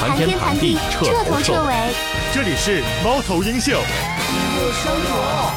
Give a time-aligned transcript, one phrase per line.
[0.00, 1.74] 谈天谈地，彻头彻尾。
[2.32, 3.72] 这里是猫头鹰秀。
[4.72, 5.52] 生活。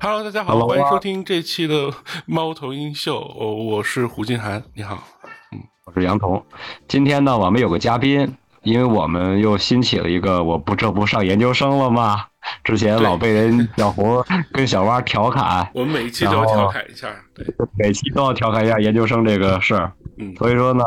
[0.00, 1.92] Hello，大家好，欢迎收听这期的
[2.26, 3.20] 猫头鹰秀。
[3.20, 4.98] 哦，我是胡金涵，你好。
[5.52, 6.44] 嗯，我是杨彤。
[6.88, 12.24] 今天呢，我们有个嘉宾，因为我们又新起了一个，我不这不上研究生了吗？
[12.64, 17.46] 之前老被人小胡跟小蛙调侃，我们每一期都要调侃一下，对，
[17.78, 19.92] 每期都要调侃一下研究生这个事儿。
[20.18, 20.82] 嗯，所以说呢，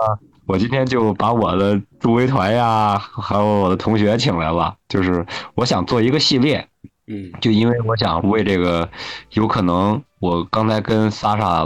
[0.51, 6.67] 我今天就把我的助威团呀，还有我的同学请来了，就是我想做一个系列，
[7.07, 8.89] 嗯，就因为我想为这个，
[9.29, 11.65] 有可能我刚才跟莎莎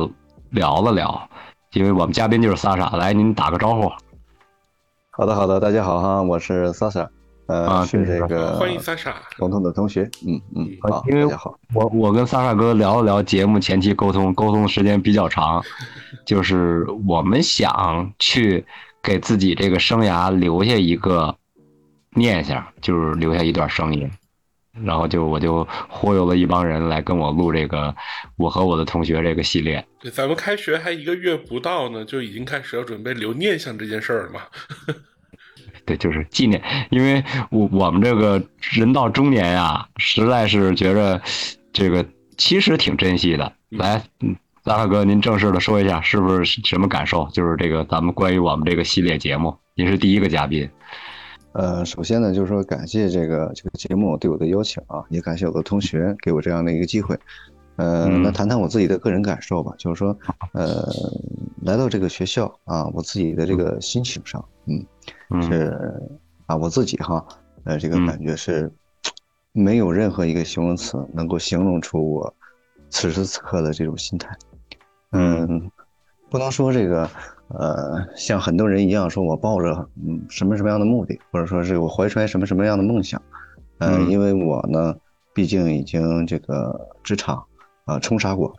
[0.52, 1.28] 聊了聊，
[1.74, 3.92] 因为我们嘉宾就是莎莎，来您打个招呼。
[5.10, 7.10] 好的，好的，大家好哈，我是莎莎。
[7.48, 15.64] 呃，是这个欢迎莎莎，彤彤的同学，嗯嗯，好，因为好，我我跟莎莎哥聊了聊节目前期沟通，沟通的时间比较长，
[16.26, 18.66] 就是我们想去
[19.04, 21.36] 给自己这个生涯留下一个
[22.16, 24.10] 念想，就是留下一段声音，
[24.84, 27.94] 然后就我就忽悠了一帮人来跟我录这个
[28.38, 29.86] 我和我的同学这个系列。
[30.00, 34.42] 对，咱们开学还一个月不到呢，就已经开始要准备留念想这件事儿了嘛。
[35.86, 38.42] 对，就是纪念，因为我我们这个
[38.72, 41.22] 人到中年呀，实在是觉着
[41.72, 42.06] 这个
[42.38, 43.54] 其实挺珍惜的。
[43.70, 47.28] 来，嗯，大大哥，您正式的说一下，是不是什么感受？
[47.32, 50.70] 就是这个咱们关于我们这个系列节目，您是第一个嘉宾。
[51.54, 57.18] 呃，首先呢，就是说感谢这个这个节目对我的邀请啊，也感谢我的同学给我这样的一个机会。
[57.78, 60.18] 呃，那谈谈我自己的个人感受吧，就是说，
[60.54, 60.88] 呃，
[61.62, 64.82] 来到这个学校啊，我自己的这个心情上，嗯，
[65.42, 65.74] 是
[66.46, 67.26] 啊，我自己哈，
[67.64, 68.72] 呃，这个感觉是
[69.52, 72.34] 没有任何一个形容词能够形容出我
[72.90, 74.30] 此时此刻的这种心态。
[75.12, 75.72] 嗯，
[76.30, 77.10] 不能说这个，
[77.50, 83.22] 呃，像很多人一样说我抱着嗯什么什么样的目的，或者说是我怀揣什么什么样的梦想，
[83.80, 84.96] 嗯，因为我呢，
[85.34, 87.44] 毕竟已经这个职场。
[87.86, 88.52] 啊，冲杀过，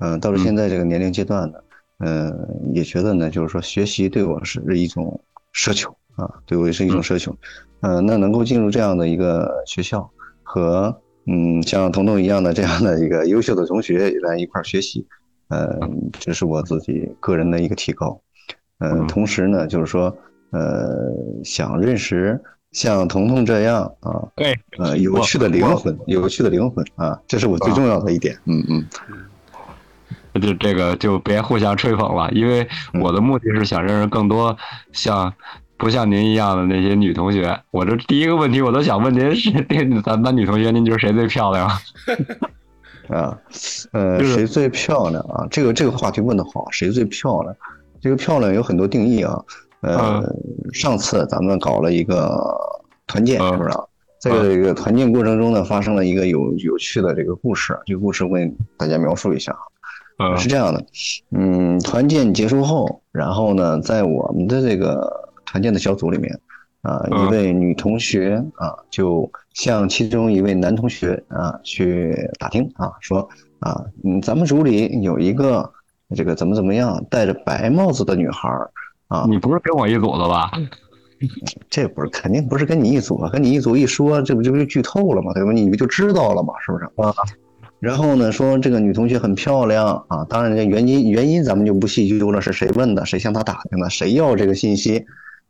[0.00, 1.58] 嗯，到了现在这个年龄阶段呢，
[2.00, 5.18] 嗯，也觉得呢，就是说学习对我是一种
[5.54, 7.34] 奢求啊，对我也是一种奢求，
[7.80, 10.10] 嗯，那能够进入这样的一个学校，
[10.42, 15.06] 和嗯像彤彤一样的这样的一个优秀的同学来一块学习，
[15.48, 18.20] 嗯，这是我自己个人的一个提高，
[18.80, 20.16] 嗯，同时呢，就是说，
[20.50, 21.12] 呃，
[21.44, 22.42] 想认识。
[22.72, 28.36] 像彤彤这样啊，对，呃，有趣的灵魂，有趣的灵魂啊，这是我最重要的一点。
[28.44, 28.84] 嗯嗯，
[30.42, 32.68] 就这个就别互相吹捧了，因为
[33.00, 34.54] 我的目的是想认识更多
[34.92, 35.32] 像
[35.78, 37.58] 不像您一样的那些女同学。
[37.70, 39.50] 我这第一个问题我都想问您是，
[40.04, 41.68] 咱班女同学，您觉得谁最漂亮？
[43.08, 43.38] 啊，
[43.92, 45.46] 呃，谁最漂亮啊？
[45.50, 47.54] 这个这个话题问的好，谁最漂亮？
[48.00, 49.40] 这个漂亮有很多定义啊。
[49.82, 50.22] 呃，
[50.72, 52.36] 上次咱们搞了一个
[53.06, 53.70] 团建，是不是？
[54.18, 57.78] 在这个团建过程中呢，发生了一个有有趣的这个故事。
[57.84, 59.56] 这个故事我给大家描述一下
[60.16, 60.84] 啊，是这样的，
[61.30, 66.38] 嗯，团建结束后，然后呢，在我们的这个团建的小组里面，
[66.82, 73.26] 啊，一位女同学啊，就向其中一位男同学啊去打听啊，说
[73.60, 75.72] 啊，嗯，咱们组里有一个
[76.14, 78.50] 这个怎么怎么样，戴着白帽子的女孩。
[79.08, 80.50] 啊，你不是跟我一组的吧？
[81.70, 85.32] 这不是肯定不是跟你一组啊，跟你一组一说，这不就就剧透了吗？
[85.32, 85.52] 对吧？
[85.52, 86.52] 你不就知道了吗？
[86.58, 87.14] 是不是啊？
[87.78, 95.06] 然后呢，说这个女同学很漂亮啊，当然这原因原因咱们就不细究了，是谁问的，谁向她打听的，谁要这个信息？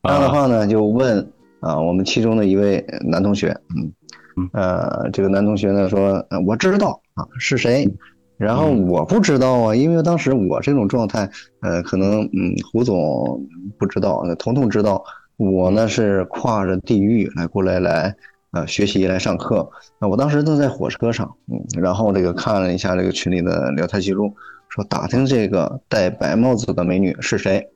[0.07, 1.19] 这样的话呢，就问
[1.59, 7.89] 啊，我们其中的一位男同学，嗯，呃，这个男同学呢说，我知道啊，是谁？
[8.37, 11.29] 然后我不知道啊，因为当时我这种状态，
[11.61, 13.45] 呃，可能嗯，胡总
[13.79, 15.03] 不知道，那彤彤知道，
[15.39, 18.15] 我呢是跨着地域来过来来，
[18.53, 19.69] 呃，学习来上课。
[19.99, 24.33] 那我当时正在火车上，嗯，然后这个看了一下这个群里的聊天记录，
[24.69, 27.71] 说打听这个戴白帽子的美女是谁，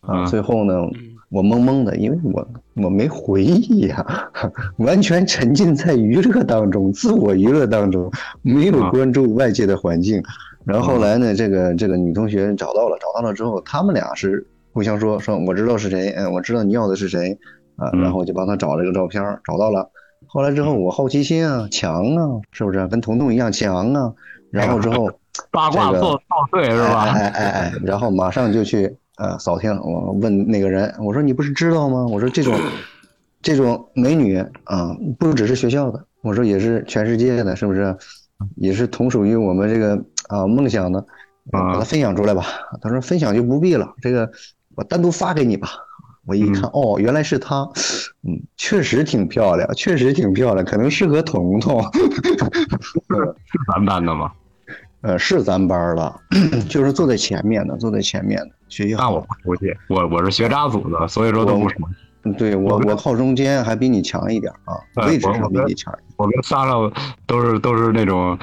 [0.00, 0.74] 啊，最后呢。
[1.32, 4.30] 我懵懵的，因为我我没回忆呀，
[4.76, 8.12] 完全沉浸在娱乐当中，自我娱乐当中，
[8.42, 10.22] 没有关注外界的环境。
[10.62, 17.38] 然后后来呢，这个这个女同学找到了，找到了之后，他们俩是互相说说，我知道是谁，嗯，我知道你要的是谁，
[17.76, 19.90] 啊，然后我就帮他找了个照片，找到了。
[20.26, 24.12] 后来之后，我好奇心啊强啊，是不是跟彤彤一样强啊？
[24.50, 25.10] 然后之后
[25.50, 27.04] 八卦做造对是吧？
[27.08, 28.94] 哎哎哎，然后马上就去。
[29.16, 32.06] 呃，扫听，我问那个人，我说你不是知道吗？
[32.06, 32.58] 我说这种，
[33.42, 37.96] 这种美女啊，不只是学校的，我说也是全世界的，是不是？
[38.56, 39.94] 也是同属于我们这个
[40.28, 41.04] 啊梦想的，
[41.50, 42.44] 把它分享出来吧。
[42.80, 44.28] 他说分享就不必了，这个
[44.74, 45.68] 我单独发给你吧。
[46.26, 47.68] 我一看，哦，原来是她，
[48.22, 51.80] 嗯，确实挺漂亮，确实挺漂亮，可能适合彤彤。
[51.82, 54.32] 是咱班的吗？
[55.02, 56.20] 呃，是咱班的，
[56.68, 58.94] 就是坐在前面的，坐在前面的学习。
[58.94, 61.84] 那我不熟悉，我我是学渣组的，所以说都不熟悉。
[62.24, 65.92] 嗯对我我靠中间还比你强一点啊，哎位置上比你强。
[66.16, 66.72] 我跟莎莎
[67.26, 68.38] 都是都是那种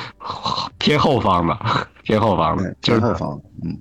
[0.78, 1.58] 偏后方的，
[2.04, 3.78] 偏后方的，，就是前后方，嗯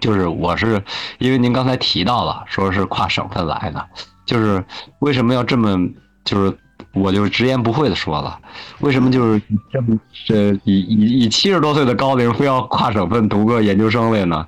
[0.00, 0.82] 就是我是
[1.18, 3.86] 因为您刚才提到了，说是跨省份来的，
[4.26, 4.62] 就是
[4.98, 5.78] 为什么要这么
[6.24, 6.56] 就是。
[6.92, 8.38] 我就直言不讳的说了，
[8.80, 14.46] 为什么就是这么这以以以七十多岁的高龄非要跨省份读个研究生来呢？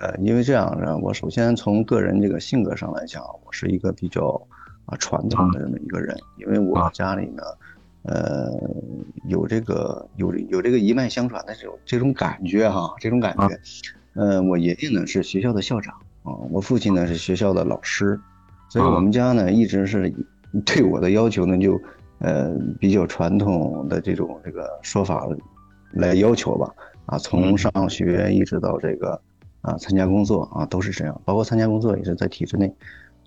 [0.00, 4.40] 呃，因为这样呢，我首先从个人这个性格上来讲，我是一个比较
[4.86, 7.42] 啊传统的这么一个人，因为我啊家里呢，
[8.02, 8.50] 呃，
[9.28, 13.48] 有这个有有这个一脉相传的这种这种感觉哈，这种感觉。
[14.14, 15.94] 呃，我爷爷呢是学校的校长
[16.24, 18.18] 啊，我父亲呢是学校的老师，
[18.68, 20.12] 所以啊我们家呢一直是
[20.64, 21.80] 对我的要求呢就
[22.18, 25.24] 呃比较传统的这种这个说法
[25.92, 26.68] 来要求吧。
[27.06, 29.20] 啊，从上学一直到这个
[29.64, 32.72] 啊参加工作啊都是这样，包括参加工作也是在体制内。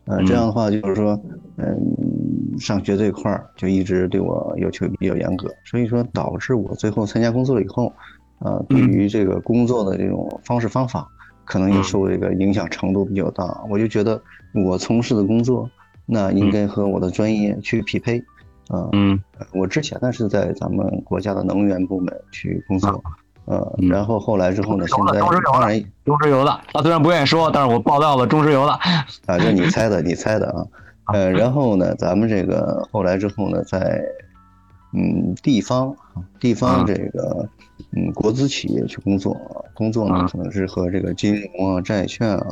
[0.06, 1.22] 呃，这样的话就是说，
[1.58, 7.92] 嗯，上学这块儿就一直对我要求比较严格，所以说导致我最后参加工作了以后，
[8.40, 11.06] 呃，对于这个工作的这种方式方法，
[11.44, 13.62] 可能也受这个影响程度比较大。
[13.70, 14.22] 我就觉得
[14.54, 15.70] 我从事的工作，
[16.06, 18.24] 那应该和我的专业去匹配。
[18.70, 19.18] 啊、嗯
[19.54, 23.02] 我之前呢是在咱们国家的能源部门去工作，
[23.48, 25.32] 呃，嗯然后后来之后呢，现在当
[25.68, 28.72] 然中石油的，他虽然不愿意说，但是我爆料了中石油的。
[28.74, 30.66] 啊，这你猜的， 你猜的啊。
[31.14, 34.02] 呃，然后呢，咱们这个后来之后呢，在
[34.94, 35.96] 嗯地方
[36.40, 37.50] 地方嗯这个
[37.96, 42.48] 嗯国资企业去工作啊，工作呢嗯可能是和这个金融啊、债券啊、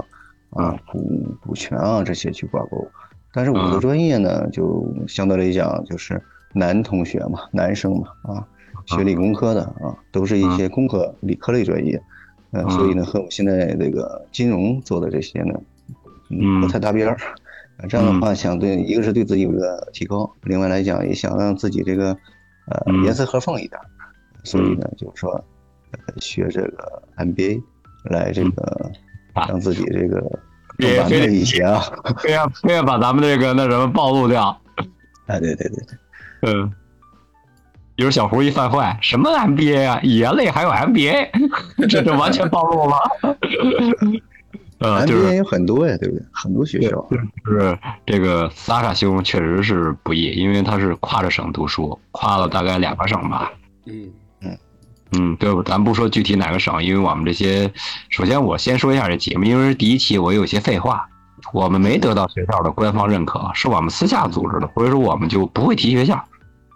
[0.51, 2.88] 啊股股权啊这些去挂钩。
[3.33, 6.21] 但是我的嗯专业呢，就相对来讲就是
[6.53, 8.47] 男同学嘛，男生嘛啊，
[8.85, 12.01] 学理工科的啊，都是一些工科、理科类专业。
[12.51, 15.59] 呃，所以呢，和我现在这个金融做的这些呢，
[16.29, 17.17] 嗯，不太搭边儿。
[17.77, 22.17] 呃这样的话，想对一个是对自己有一个提高，另外来讲也想让自己这个
[22.67, 23.83] 呃嗯严丝合缝一点儿，
[24.45, 25.31] 所以呢，就是说
[25.91, 27.61] 呃学这个 MBA
[28.05, 28.91] 来这个
[29.33, 30.29] 啊让自己这个更
[30.77, 31.81] 别别完美一些啊。
[32.19, 34.57] 非要非要把咱们这个那什么暴露掉。
[35.25, 36.71] 哎，对对对对，嗯，
[37.95, 41.30] 一会儿小胡一犯坏，什么 MBA 啊，语言类还有 MBA，
[41.89, 42.97] 这就完全暴露了。
[44.80, 46.25] 呃，就是 MBA 有很多呀，对不对？
[46.31, 46.89] 很多学校。
[47.09, 53.51] 就是这个萨莎兄确实是不易，因为他是跨着省读书，跨了大概两个省吧。
[53.86, 54.12] 嗯
[55.18, 57.71] 嗯，对，咱不说具体哪个省，因为我们这些，
[58.09, 61.07] 首先我先说一下这节目，因为是第一期，我有些废话，
[61.53, 66.21] 我们没得到学校的官方认可，是我们私下组织的，所以说我们就不会提学校，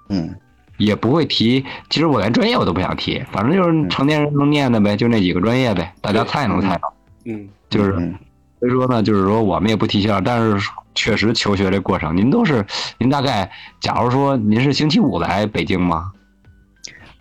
[0.07, 0.33] 嗯
[0.79, 6.91] 也不会提，其实我连专业我都不想提，反正就是成年人能念的呗，就那几个专业呗，大家猜也能猜到，
[7.25, 7.47] 嗯。
[7.69, 8.17] 就是嗯。
[8.59, 12.65] 所以说呢，就是说我们也不提学校，但是确实求学这过程，您都是，
[12.97, 13.49] 您大概，
[13.79, 16.11] 假如说您是星期五来北京吗？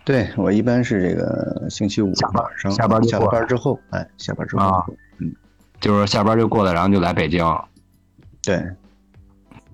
[0.03, 4.83] 对我一般是这个星期五下班下班就下了班之后，哎，下班之后啊，
[5.79, 7.45] 就是下班就过来，然后就来北京。
[8.41, 8.61] 对。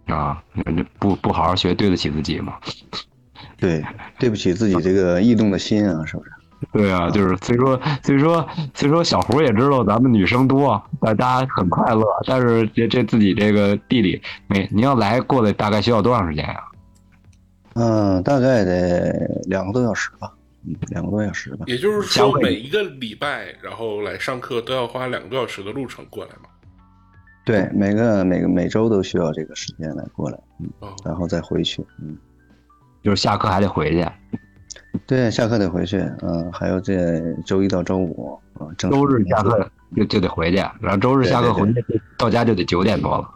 [0.07, 0.43] 啊，
[0.99, 2.53] 不不好好学，对得起自己吗？
[3.57, 3.83] 对，
[4.19, 6.31] 对不起自己这个异动的心啊，是不是？
[6.71, 12.03] 对啊，就是所以说，所以说，所以说，小胡也知道咱们女生多，大家很快乐。
[12.25, 16.63] 但是这这自己这个地理，每你要来过来，大概需要多长时间呀、
[17.73, 20.31] 嗯，大概得两个多小时吧，
[20.65, 21.65] 嗯，两个多小时吧。
[21.67, 26.49] 也就是说每一个礼拜，然后来上课都要花两个多小时的路程过来嘛。
[27.45, 32.17] 对，每个每个每周都需要这个时间来过来，嗯，哦，然后再回去，嗯，
[33.05, 34.03] 就是下课还得回去，
[35.05, 38.39] 对，下课得回去，嗯，还有这周一到周五，
[38.79, 43.29] 周日下课就就得回去，然后周日下课回去到家就得九点多了，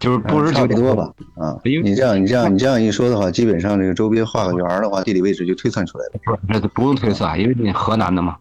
[0.00, 6.38] 就是不是嗯差不多吧，啊，因为你这样你这样你这样一说的话，基本上这个周边画个圆儿的话，地理位置就推算出来了。
[6.48, 8.36] 不是，这不用推算，因为你河南的嘛。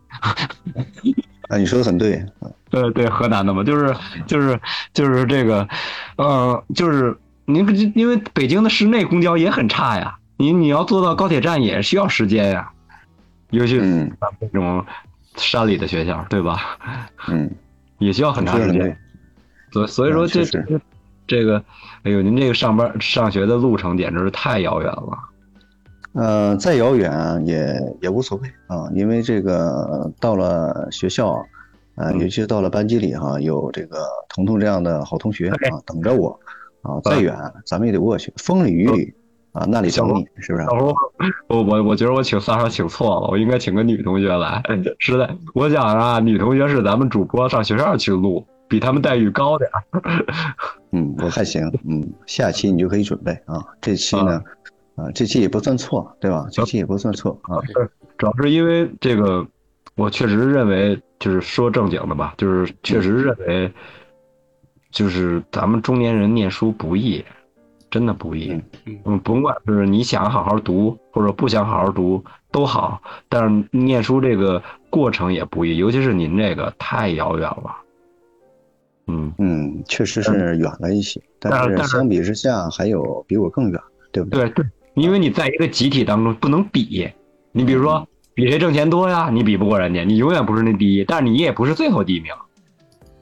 [1.50, 4.60] 啊，你说的很对，啊对对，河南的嘛，就是就是
[4.96, 5.68] 就是这个，
[6.16, 12.70] 呃，就是您不因为北京的市内公交也很差呀，你你要坐到高铁站也需要时间呀，
[13.52, 14.12] 尤其是嗯。
[14.20, 14.86] 咱们这种
[15.38, 16.78] 山里的学校，对吧？
[17.30, 17.50] 嗯，
[18.00, 18.98] 也需要很长时间
[19.72, 20.82] 所所以说这嗯这
[21.26, 21.64] 这个，
[22.04, 25.18] 哎呦，您这个上班上学的路程简直是太遥远了。
[26.14, 31.32] 呃，再遥远啊也也无所谓啊，因为这个到了学校
[31.96, 36.38] 啊，尤其是到了班级里哈、有这个彤彤这样的好同学啊等着我
[36.82, 37.36] 啊，再远
[37.66, 39.14] 咱们也得过去，风里雨里
[39.54, 40.66] 啊那里等你，是不是？
[40.70, 40.96] 我
[41.48, 44.62] 我我我觉得我请仨少请错了，我应该请个女同学来。
[45.00, 49.84] 实在，我想啊，女同学是咱们主播上学校去录，比他们待遇高点儿。
[50.92, 51.62] 嗯，我还行。
[51.88, 53.64] 嗯，下期你就可以准备啊。
[53.80, 54.42] 这期呢，
[54.96, 56.48] 啊，这期也不算错，对吧？
[56.52, 57.58] 这期也不算错啊。
[58.18, 59.46] 主要是因为这个，
[59.96, 63.72] 我确实认为，就是说正经的吧，就是确实认为，
[64.92, 67.24] 就是咱们中年人念书不易，
[67.94, 68.60] 真的不易。
[69.06, 77.76] 嗯，甭管是你想好好读，或者不想好好读都好，但是念书这个过程也不易，尤其是您这个太遥远了。
[79.06, 83.80] 嗯嗯，确实是远了一些，但是相比之下，还有比我更远，
[84.12, 84.50] 对不对？
[84.50, 87.08] 对对，因为你在一个集体当中不能比，
[87.52, 92.34] 你比如说比谁挣钱多呀，你比不过人家，你永远不是那第一，但是你也不是最后第一名。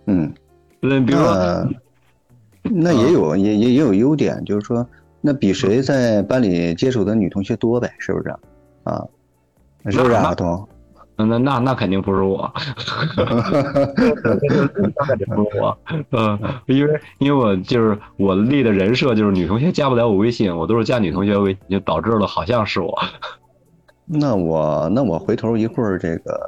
[0.06, 0.34] 嗯，
[0.82, 1.68] 嗯，比如说，
[2.64, 4.86] 那也有也也也有优点，就是说，
[5.20, 8.30] 那比谁在班里接触的女同学多呗，是不是？
[8.84, 9.06] 啊，
[9.90, 10.68] 是不是阿东？
[11.18, 12.52] 那 那那肯定不是我，
[13.16, 13.26] 那
[15.06, 15.78] 肯定不是我，
[16.12, 22.98] 嗯，因为因为我就是我立的人设就是女同学加不了我微信，我都是加女同学微信，就导致了好像是我。
[24.06, 26.40] 那我那我回头一会儿这个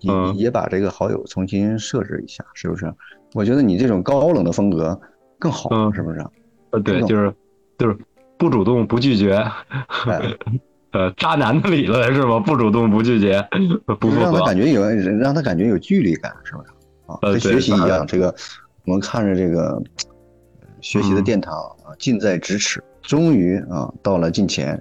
[0.00, 2.92] 也也把这个好友重新设置一下，是不是？
[3.32, 5.00] 我觉得你这种高冷的风格
[5.42, 6.24] 更好，是不是？
[6.70, 7.34] 呃，对，就是
[7.76, 7.98] 就是
[8.38, 9.44] 不主动不拒绝。
[10.92, 12.38] 呃，渣男的理论是吧？
[12.38, 13.44] 不主动，不拒绝，
[13.98, 14.84] 不让他感觉有，
[15.18, 16.68] 让他感觉有距离感，是不是？
[17.06, 18.32] 啊，跟学习一样，这个
[18.84, 19.82] 我们看着这个
[20.80, 24.80] 学习的殿堂啊，近在咫尺，终于啊到了近前，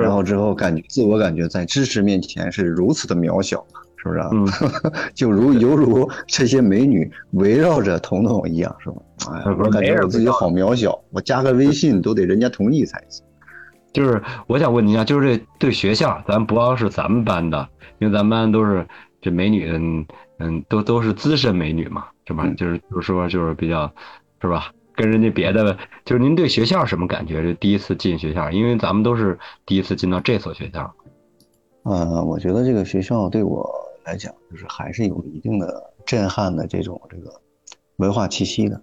[0.00, 3.66] 然后之后感觉自我感觉在知识面前是如此的渺小，
[3.98, 4.20] 是不是？
[4.32, 4.46] 嗯，
[5.14, 8.96] 就如犹如这些美女围绕着彤彤一样，是吧？
[9.32, 13.24] 哎，我感觉我自己好渺小，我加个微信都得人家同意才行。
[13.92, 18.86] 就是我想问您一下，就是这对学校，咱不光是咱们班的，因为咱们班都是
[19.20, 19.70] 这美女，
[20.38, 22.46] 嗯，都都是资深美女嘛，是吧？
[22.56, 23.90] 就是就是说就是比较，
[24.40, 24.70] 是吧？
[24.94, 27.42] 跟人家别的，就是您对学校什么感觉？
[27.42, 30.92] 这第一次进学校，因为咱们都是第一次进到这所学校。
[31.84, 33.66] 呃，我觉得这个学校对我
[34.08, 37.30] 来讲，就是还是有一定的震撼的这种这个
[37.96, 38.80] 文化气息的。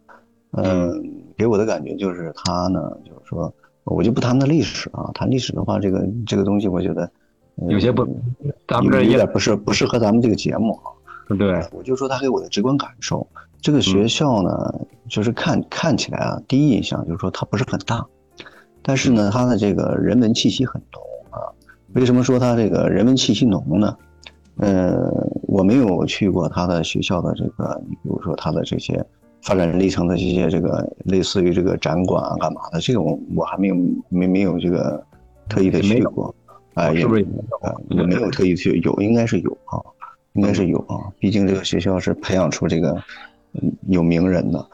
[0.52, 3.54] 嗯，给我的感觉就是它呢，就是说。
[3.88, 7.08] 我就不谈它历史啊，谈历史的话，这个这个东西，我觉得
[7.70, 8.04] 有些不，
[8.68, 10.90] 咱们这有点不是不适合咱们这个节目啊。
[11.38, 13.28] 对，我就说它给我的直观感受，
[13.62, 14.50] 这个学校呢，
[15.08, 18.04] 就是看看起来啊，第一印象就是说它不是很大，
[18.82, 21.38] 但是呢，它的这个人文气息很浓啊。
[21.94, 23.96] 为什么说它这个人文气息浓呢？
[24.58, 25.12] 呃，
[25.44, 29.06] 我没有去过他的学校的这个，你比如说他的这些。
[29.42, 33.76] 发展历程的这些这个类似于这个展馆啊干嘛的，这个我我还没有
[34.10, 35.00] 没没有这个
[35.48, 36.34] 特意的去过，
[36.74, 37.22] 啊，是不是？
[37.62, 39.78] 啊，也没有特意去，有应该是有啊，
[40.34, 43.00] 应该是有啊，毕竟这个学校是培养出这个
[43.54, 44.68] 嗯有名人的，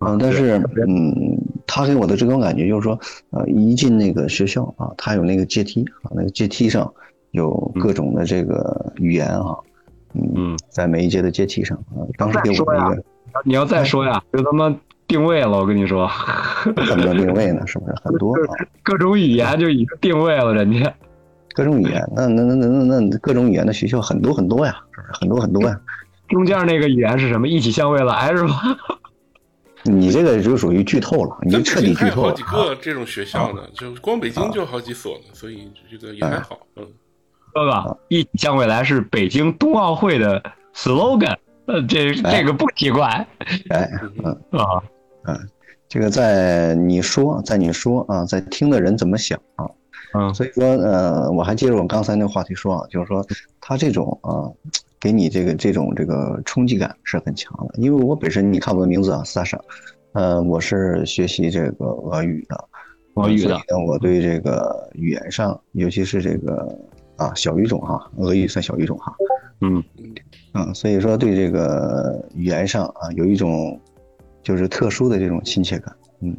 [0.00, 6.92] 嗯，但是嗯，他给我的这种感觉就是说，呃，一进那个学校啊，他有那个阶梯啊，那个阶梯上
[7.32, 9.56] 有各种的这个语言啊，
[10.14, 13.04] 嗯，在每一阶的阶梯上啊，当时给我们一个。
[13.44, 14.74] 你要再说呀，就他妈
[15.06, 17.64] 定位了，我跟你说，很多定位呢？
[17.66, 18.54] 是不是很多啊？
[18.82, 20.92] 各种语言就已经定位了，人家
[21.54, 25.80] 各种语言，那那那那那那各种语言的学校很多很多呀，是不是很多很多呀？
[26.28, 27.46] 中间那个语言是什么？
[27.46, 28.62] 一起向未来是吧？
[29.84, 32.28] 你这个就属于剧透了，你彻底剧透了。
[32.28, 36.58] 好几个这种学校呢，就光北京就好几所呢，所以这个也还好。
[36.76, 36.86] 嗯，
[37.52, 40.42] 哥哥，一起向未来是北京冬奥会的
[40.74, 41.36] slogan。
[41.66, 43.06] 呃，这这个不奇怪，
[43.68, 43.88] 哎，
[44.24, 44.32] 嗯。
[44.50, 44.82] 啊，
[45.24, 45.48] 嗯，
[45.88, 49.70] 这个在你说，在你说啊，在听的人怎么想啊？
[50.14, 53.24] 嗯，所以说，呃，我还接着我刚才那个话题说啊，就是说
[53.60, 54.50] 他这种啊，
[54.98, 57.74] 给你这个这种这个冲击感是很强的。
[57.76, 59.60] 因为我本身，你看我的名字啊，Sasha，
[60.12, 62.68] 呃，我是学习这个俄语的，
[63.14, 66.76] 俄语的，我对这个语言上，尤其是这个
[67.20, 69.14] 啊小语种哈，俄语算小语种哈，
[69.60, 69.84] 嗯。
[70.52, 73.80] 嗯，所以说对这个语言上啊，有一种
[74.42, 76.36] 就是特殊的这种亲切感，嗯，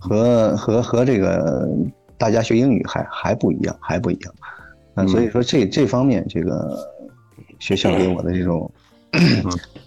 [0.00, 1.70] 和和和这个
[2.18, 4.34] 大家学英语还还不一样，还不一样，
[4.94, 6.76] 啊，所以说这这方面这个
[7.60, 8.68] 学校给我的这种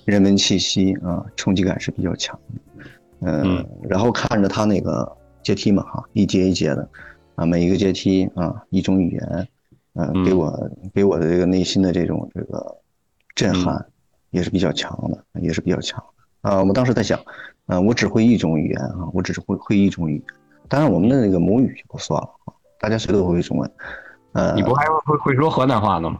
[0.05, 2.39] 人文气息啊，冲击感是比较强。
[2.53, 2.61] 的，
[3.27, 5.05] 嗯，然后看着他那个
[5.43, 6.87] 阶梯嘛，哈，一阶一阶的，
[7.35, 9.47] 啊，每一个阶梯啊，一种语言，
[9.95, 12.77] 嗯，给我给我的这个内心的这种这个。
[13.35, 13.85] 震撼
[14.29, 16.01] 也是比较强的，也是比较强
[16.39, 17.19] 啊，我当时在想，
[17.65, 20.23] 呃，我只会一种语言啊，我只是会会一种语言。
[20.69, 23.69] 当然，我们的那个母语就不算了啊，大家谁都会中文。
[24.31, 26.17] 呃，你不还会会说河南话呢吗？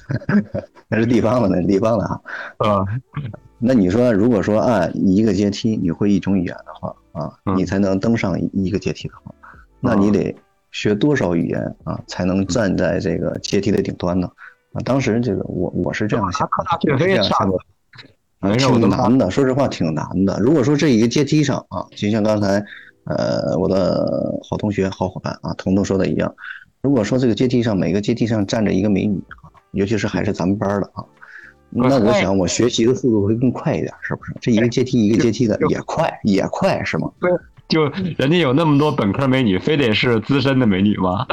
[0.88, 2.20] 那是地方的，那是地方的啊。
[2.60, 2.86] 呃，
[3.58, 9.34] 那你说，如果说按一个阶梯你会一种语言的话啊，嗯你才能登上一个阶梯的话，
[9.78, 10.34] 那你得
[10.74, 14.28] 学多少语言啊，才能站在这个阶梯的顶端呢？
[14.72, 17.56] 啊，当时这个我我是这样想的，大岳飞也上过，
[18.40, 20.36] 啊，没事我都挺难的，说实话挺难的。
[20.40, 22.60] 如果说这一个阶梯上啊，就像刚才
[23.04, 26.34] 呃我的好同学、好伙伴啊彤彤说的一样，
[26.82, 31.04] 如果说这个阶梯上每个阶梯上站着一个美女啊，尤其是还是咱们班的啊，
[31.70, 34.34] 那我想我学习的速度会更快一点，是不是？
[34.40, 37.08] 这一个阶梯一个阶梯的也快也快是吗？
[37.68, 37.84] 就
[38.18, 41.26] 人家有那么多本科美女，非得是资深的美女吗？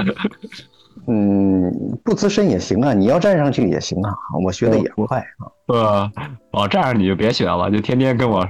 [1.08, 1.72] 嗯，
[2.04, 5.48] 不资深也行啊，你要站上去也行啊，我学的也快啊。
[5.68, 6.12] 呃，
[6.52, 8.48] 哦，这样你就别学了，就天天跟我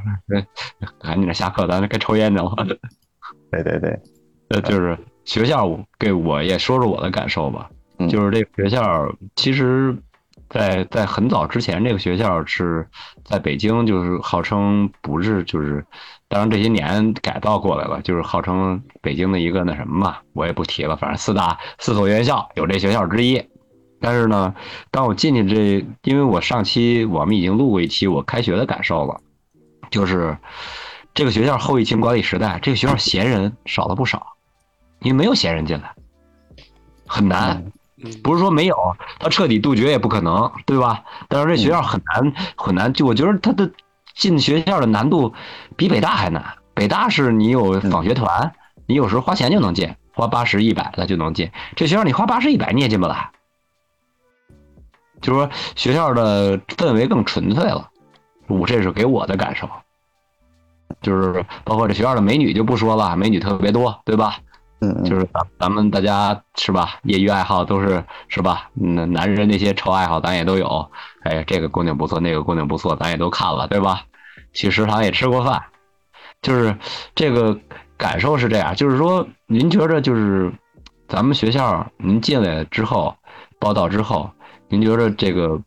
[1.00, 2.54] 赶紧点下课，咱该抽烟去了。
[3.52, 4.00] 对对对，
[4.50, 7.70] 呃，就是学校给我也说说我的感受吧，
[8.00, 9.96] 嗯就是这个学校其实
[10.50, 12.86] 在，在很早之前，这个学校是
[13.24, 15.86] 在北京，就是号称不是就是，
[16.32, 23.44] 当然这些年改造过来了，就是号称北京的一个那什么嘛，我也不提了，反正四大四所院校有这学校之一。
[24.00, 24.56] 但是呢，
[24.92, 29.20] 当我进去这，因为我上期我们已经录过一期我开学的感受了，
[29.90, 30.38] 就是
[31.14, 34.26] 这个学校后疫情管理时代，这个学校闲人少了不少，
[35.02, 35.94] 因为没有闲人进来，
[37.06, 37.58] 很难。
[37.58, 37.72] 嗯
[38.24, 38.76] 不是说没有，
[39.20, 41.04] 他彻底杜绝也不可能，对吧？
[41.28, 43.70] 但是这学校很难很难，就我觉得他的
[44.14, 45.34] 进学校的难度
[45.76, 46.56] 比北大还难。
[46.74, 48.54] 北大是你有访学团，
[48.86, 51.52] 你有时候花钱就能进，花八十一百的就能进。
[51.76, 53.30] 这学校你花八十一百你也进不来，
[55.22, 57.90] 就是说学校的氛围更纯粹了，
[58.48, 59.70] 我这是给我的感受。
[61.02, 64.38] 就是包括这学校的美女就不说了，美女特别多，对吧？
[64.82, 68.70] 嗯，就是咱咱们大家是吧，业余爱好都是是吧？
[68.74, 70.92] 男，男人那些臭爱好咱也都有。
[71.24, 74.02] 哎，这个姑娘不错，那个姑娘不错，咱也都看了，对吧？
[74.54, 75.62] 去食堂也吃过饭，
[76.42, 76.76] 就是
[77.14, 77.58] 这个
[77.96, 78.76] 感受是这样。
[78.76, 80.52] 就是说，您觉着就是
[81.08, 83.16] 咱们学校您进来之后，
[83.60, 84.30] 报道之后，
[84.68, 85.62] 您觉着这个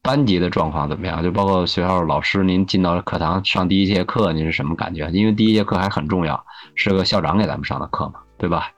[0.00, 1.22] 班级的状况怎么样？
[1.22, 5.10] 就包括学校老师，您进到课堂上第一节课，您是什么感觉？
[5.10, 8.72] 因为第一节课还很重要，是个校长给咱们上的课嘛，对吧？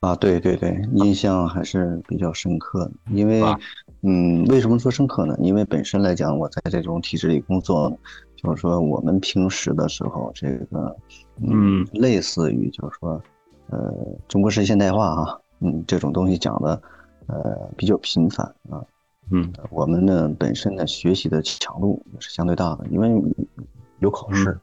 [0.00, 2.92] 啊，对对对，印象还是比较深刻的。
[3.12, 3.56] 因为啊，
[4.02, 5.36] 嗯，为什么说深刻呢？
[5.40, 7.96] 因为本身来讲，我在这种体制里工作，
[8.34, 10.96] 就是说我们平时的时候，这个，
[11.40, 13.22] 嗯，类似于就是说，
[13.68, 13.94] 呃，
[14.26, 16.82] 中国式现代化啊，嗯，这种东西讲的，
[17.28, 18.84] 呃，比较频繁啊。
[19.30, 23.08] 嗯我们呢本身呢学习的强度也是相对大的，因为
[24.00, 24.58] 有考试，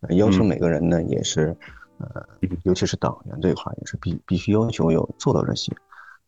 [0.00, 1.54] 呃要求嗯每个人呢也是，
[1.98, 2.26] 呃，
[2.64, 5.72] 尤其是党员这一块也是必必须要求有做到这些。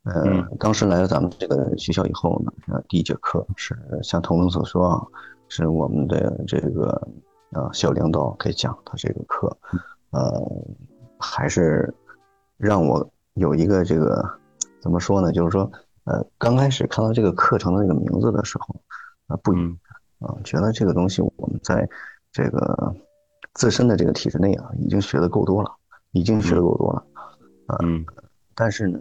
[0.03, 5.07] 呃嗯，当时来到咱们这个学校以后呢，呃，第一节课是像童文所说啊，
[5.49, 7.09] 是我们的这个
[7.53, 9.55] 呃小领导给讲的这个课，
[10.11, 10.43] 呃，
[11.19, 11.93] 还是
[12.57, 14.27] 让我有一个这个
[14.81, 15.31] 怎么说呢？
[15.33, 15.71] 就是说，
[16.05, 18.75] 呃，刚开始看到这个课程的这个名字的时候，
[19.27, 19.79] 啊、不嗯
[20.21, 21.87] 啊，觉得这个东西我们在
[22.33, 22.95] 这个
[23.55, 25.71] 自身的这个体制内啊，已经学的够多了，
[26.13, 27.07] 已经学的够多了。
[27.83, 28.05] 嗯
[28.55, 28.99] 但是呢，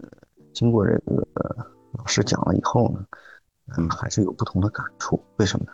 [0.54, 3.04] 经过这个呃老师讲了以后呢，
[3.78, 5.24] 嗯，嗯还是有不同的感触。
[5.38, 5.72] 为什么呢？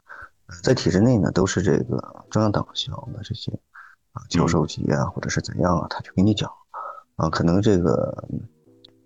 [0.47, 3.51] 呃在体制内呢，都是这个中央党校的这些
[4.13, 6.49] 啊教授级啊，或者是怎样啊，他去给你讲
[7.15, 8.41] 啊，可能这个嗯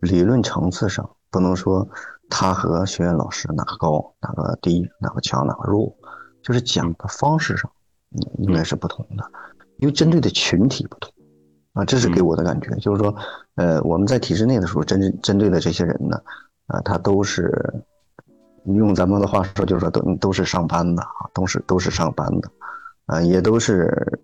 [0.01, 1.87] 理论层次上不能说
[2.29, 5.95] 他和学院老师哪个高哪个低哪个强哪个弱，
[6.43, 7.71] 就是讲的方式上，
[8.11, 9.31] 嗯，应该是不同的，
[9.79, 11.11] 因为针对的群体不同。
[11.73, 13.15] 啊，这是给我的感觉，就是说，
[13.55, 16.19] 呃，我们在体制内的时候，针针对的这些人呢，
[16.65, 17.53] 啊，他都是
[18.65, 22.51] 用咱们的话说，就是说都都是上班的啊，都是都是上班的，
[23.05, 24.19] 啊，也都是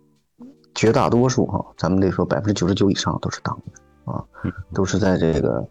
[0.74, 4.26] 绝大多数哈、咱们得说百分之九十九以上都是党员啊，
[4.74, 5.64] 都是在这个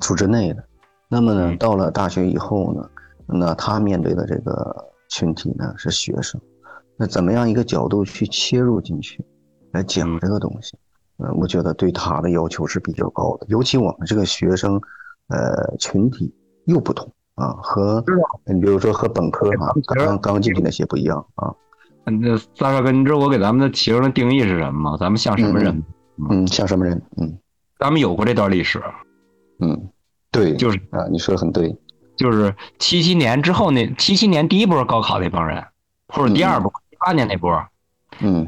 [0.00, 0.64] 组织内的。
[1.08, 2.90] 那么呢，嗯到了大学以后呢，
[3.26, 6.38] 那他面对的这个群体呢是学生，
[7.00, 9.24] 那怎么样一个角度去切入进去？
[9.72, 10.76] 来讲嗯这个东西，
[11.16, 14.78] 呃，我觉得对他的要求是比较高的，尤其我们这个学生，
[15.28, 16.30] 呃，群体
[16.66, 18.04] 又不同啊，和
[18.44, 21.54] 你比如说和本科啊，刚刚刚进去那些不一样啊，
[22.04, 24.96] 那大帅哥，你知道我给咱们的学生的定义是什么吗？
[25.00, 25.82] 咱们像什么人？
[26.28, 27.00] 嗯，像什么人？
[27.16, 27.38] 嗯
[27.78, 28.78] 咱们有过这段历史，
[29.60, 29.88] 嗯，
[30.30, 31.74] 对，就是啊，你说的很对，
[32.14, 35.64] 就是七七年之后那七七年第一波高考那帮人，
[36.08, 37.50] 或者第二波，一八年那波。
[38.20, 38.46] 嗯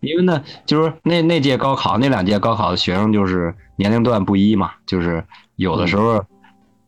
[0.00, 5.24] 因为呢，就是那那届高考那两届高考的学生就是年龄段不一嘛，就是
[5.56, 6.24] 有的时候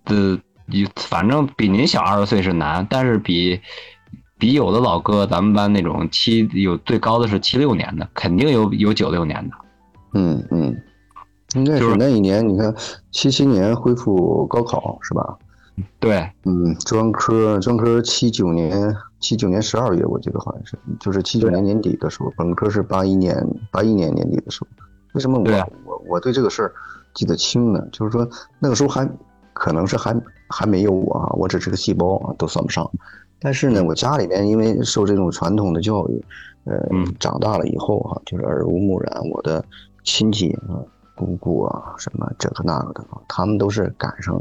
[0.04, 3.60] 的有反正比您小二十岁是难，但是比
[4.38, 9.56] 比有的老哥咱们班那种七有最高的是七六年的，肯定有有九六年的。
[10.14, 10.80] 嗯嗯，
[11.56, 12.72] 应该就是是那一年，你看
[13.10, 15.36] 七七年恢复高考是吧？
[15.98, 23.36] 对，嗯，专科专科七九年七九年十二月，我记得好像是，就是七九年年底的时候，本科是八一年
[23.70, 24.68] 八一年年底的时候。
[25.12, 26.72] 为什么我我我对这个事儿
[27.14, 27.84] 记得清呢？
[27.90, 28.28] 就是说
[28.60, 29.08] 那个时候还
[29.52, 30.16] 可能是还
[30.48, 32.88] 还没有我啊，我只是个细胞啊，都算不上。
[33.40, 36.24] 但是呢，我家里面因为受这种传统的教育，
[36.64, 39.64] 呃，嗯长大了以后哈、就是耳濡目染，我的
[40.04, 40.78] 亲戚啊、
[41.16, 44.40] 姑姑啊什么这个那个的啊，他们都是赶上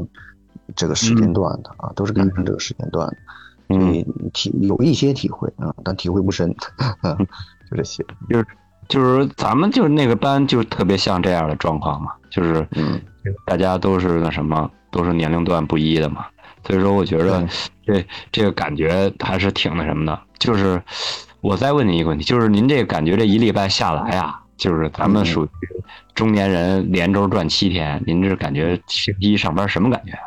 [0.76, 3.16] 这个时间段的啊，都是赶上这个时间段的。
[3.68, 7.16] 所嗯，以体有一些体会啊，但体会不深，啊，
[7.70, 8.04] 就这些。
[8.28, 8.46] 就是
[8.88, 13.00] 就是咱们就是那个班就特别像这样的状况嘛，就是嗯
[13.46, 16.26] 大家都是那什么，都是年龄段不一的嘛，
[16.66, 17.46] 所以说我觉得
[17.86, 20.20] 这这个感觉还是挺那什么的。
[20.40, 20.82] 就是
[21.40, 25.48] 我再问您一个问题，就是您这个感觉这一礼拜下来啊，就是咱们嗯属于
[26.12, 30.18] 中年人连轴转七天，您这感觉星期一上班什么感觉？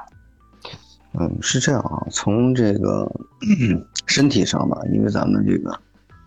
[1.20, 3.10] 嗯，是这样啊，从这个
[4.08, 5.72] 身体上吧，因为咱们这个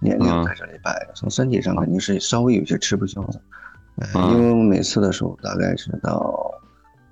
[0.00, 3.40] 年龄嗯在这里摆着，从身体上肯定是稍微有些吃不消的。
[4.14, 6.50] 因为我每次的时候大概是到，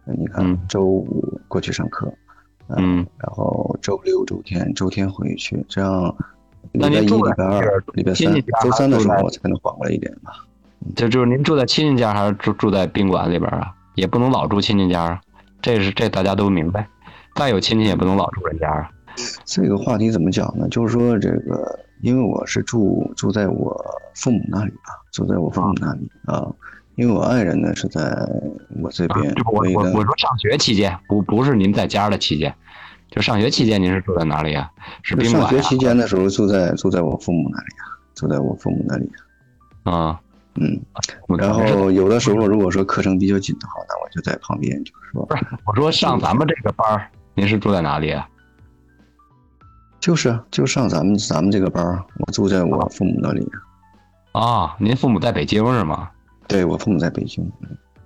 [0.04, 2.06] 呃你看嗯周五过去上课，
[2.68, 6.14] 呃嗯，然后周六、周天、周天回去，这样
[6.72, 10.32] 礼拜一、那您住在礼拜二、礼拜三周三的时候我才能缓过来一点吧。
[10.94, 13.72] 这就是您住在亲戚家还是住住在宾馆里边啊？
[13.94, 15.20] 也不能老住亲戚家啊，
[15.62, 16.86] 这是这大家都明白。
[17.34, 18.88] 再有亲戚也不能老住人家啊。
[19.44, 20.68] 这个话题怎么讲呢？
[20.68, 23.74] 就是说，这个因为我是住住在我
[24.14, 26.46] 父母那里吧，住在我父母那里啊。
[26.96, 28.00] 因为我爱人呢是在
[28.80, 32.54] 我这边，啊我我我说上学期间，不不是您在家的期间，
[33.10, 34.70] 就上学期间您是住在哪里啊？
[35.02, 35.50] 是宾馆啊？
[35.50, 39.10] 上学期间的时候住在住在我父母那里啊，住在我父母那里。
[39.82, 40.20] 啊，
[40.54, 40.80] 嗯，
[41.36, 48.28] 然后有的时候如果说课程比较紧的话，那我就在旁边，就是说，不是我说上咱们这个班儿，您是住在哪里啊？
[50.00, 53.46] 就是啊就上咱们咱们这个班儿，我住在我父母那里。
[54.32, 56.10] 啊，您父母在北京是吗？
[56.46, 57.42] 对我父母在北京。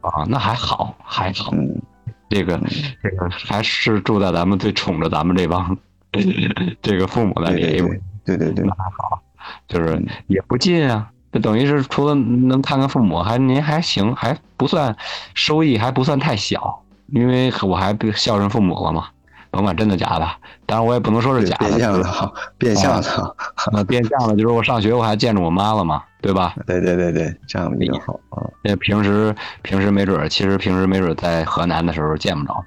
[0.00, 1.50] 啊，那还好，还好。
[1.52, 1.82] 嗯，
[2.30, 2.56] 这个
[3.02, 5.76] 这个还是住在咱们最宠着咱们这帮
[6.80, 9.20] 这个父母那里，对对对对对对那，还好，
[9.66, 11.10] 就是也不近啊。
[11.32, 14.96] 这等于是除了能看看父母，还您还行，还不算
[15.34, 19.08] 收益还不算太小，因为我还不孝顺父母了嘛。
[19.50, 20.28] 甭管真的假的，
[20.66, 23.34] 当然我也不能说是假的，变相的哈，变相的哈。
[23.72, 26.54] 那变相的就是我上学我还见着我妈了嘛，对吧？
[26.66, 28.42] 对对对对，这样比较好啊。
[28.62, 32.64] 那平时平时没准儿，其实平时没准儿在河南的时候见不着嘛。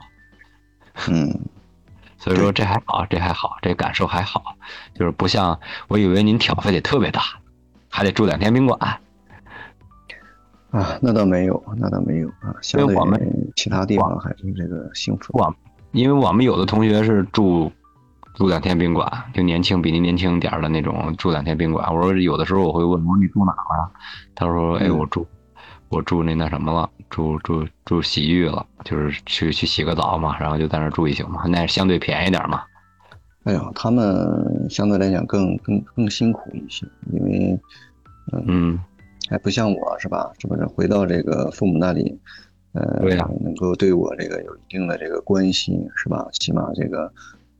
[1.08, 1.40] 嗯，
[2.18, 4.56] 所以说这还好，这还好，这感受还好，
[4.96, 7.22] 就是不像我以为您挑费得特别大，
[7.90, 8.78] 还得住两天宾馆。
[10.72, 12.56] 啊，那倒没有，那倒没有啊。
[12.62, 13.20] 相对我们
[13.58, 15.38] 其他地方还是这个幸福。
[15.38, 15.54] 我
[15.92, 17.72] 因为我们有的同学是住
[18.34, 21.94] 住两天宾馆，就年轻比您年轻点儿的那种住两天宾馆。
[21.94, 23.92] 我说有的时候我会问，我说你住哪儿了？
[24.34, 25.28] 他说哎嗯我住
[25.90, 32.62] 我住那那什么了，住住住洗浴了，就是去去洗个澡嘛，然后就在那儿住一宿嘛，那相对便宜点儿嘛。
[33.44, 37.60] 哎呀，他们相对来讲更更更辛苦一些，因为
[38.48, 38.80] 嗯，
[39.30, 40.32] 还不像我是吧？
[40.40, 42.18] 是不是回到这个父母那里，
[42.74, 46.28] 呃，对呀能够对我这个有一定的这个关心是吧？
[46.32, 47.12] 起码这个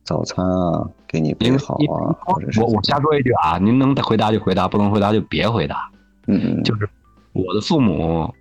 [0.04, 5.90] 早餐啊给你备好啊，或者是我我瞎说一句啊，您能回答就回答，不能回答就别回答。
[6.26, 6.88] 嗯嗯就是
[7.32, 8.32] 我的父母，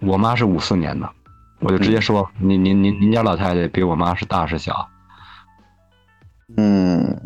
[0.00, 1.08] 我妈是五四年的，
[1.60, 4.88] 我就直接说，您您您您家老太太比我妈是大是小？
[6.56, 7.16] 嗯，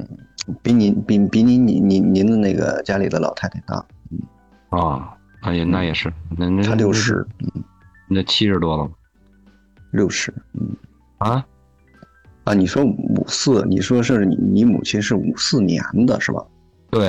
[0.63, 4.19] 比你比比你你您您的那个家里的老太太大，嗯
[4.79, 7.27] 啊，哎呀，那也是，那那差六，十，
[8.09, 8.91] 那七十多了吗
[9.93, 10.77] 六十，嗯
[11.19, 11.45] 啊？
[12.45, 16.45] 啊，你说五四，你说是你你母亲是五四年的是吧？
[16.91, 17.09] 对，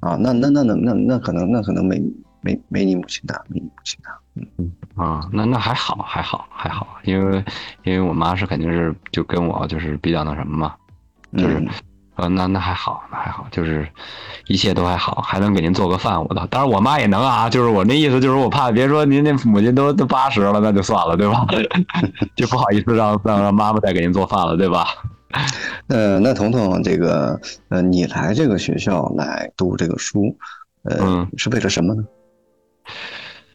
[0.00, 2.00] 啊，那那那那那那可能那可能没
[2.40, 4.16] 没没你母亲大，没你母亲大。
[4.56, 7.44] 嗯啊，那那还好，还好，还好，因为
[7.84, 10.74] 因为我妈是肯定是就跟我就是比较那什么嘛，
[11.36, 11.68] 就是嗯
[12.20, 13.88] 呃，那那还好，那还好，就是
[14.46, 16.46] 一切都还好，还能给您做个饭，我的。
[16.48, 21.46] 当然我妈也能啊，就是我那意思就是我怕别说您那母亲都都八十了，那就算了，对吧？
[22.36, 24.86] 就不好意思让让让妈妈再给您做饭了，对吧？
[25.88, 30.36] 呃，那彤彤，这个呃，你来这个学校来读这个书，
[30.82, 32.02] 呃，嗯是为了什么呢？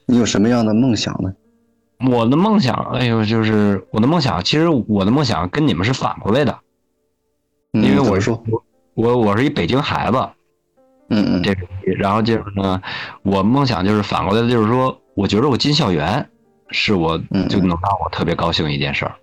[0.05, 1.33] 你有什么样的梦想呢？
[2.09, 6.64] 我的梦想，哎呦，就是我的梦想，其实我的梦想跟你们是反过来的，嗯
[7.83, 8.41] 因为我说，
[8.93, 10.17] 我我是一北京孩子，
[11.09, 12.81] 嗯嗯，这个，然后就是呢，
[13.23, 16.29] 我梦想就是反过来的，就是说，我觉得我进校园
[16.69, 19.15] 是我嗯就能让我特别高兴一件事儿，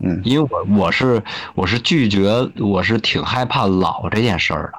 [0.00, 0.20] 嗯。
[0.24, 1.22] 因为我我是
[1.54, 4.78] 我是拒绝，我是挺害怕老这件事儿的，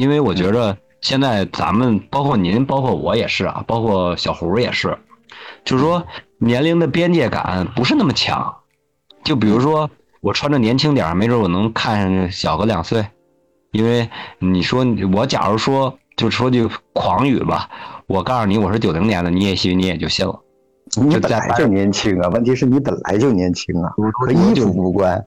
[0.00, 4.96] 因为我觉着现在咱们包括您，包括我也是啊，包括小胡也是，
[5.64, 6.06] 就是说
[6.38, 8.54] 年龄的边界感不是那么强，
[9.24, 13.06] 就比如说我穿着年轻点儿，没准我能看上去小个两岁，
[13.72, 17.68] 因为你说我假如说就说句狂语吧，
[18.06, 20.40] 我告诉你我是九零年的，你也信你也就信了。
[20.96, 25.22] 你本来就年轻啊，问题是你本来就年轻啊，和衣服无关。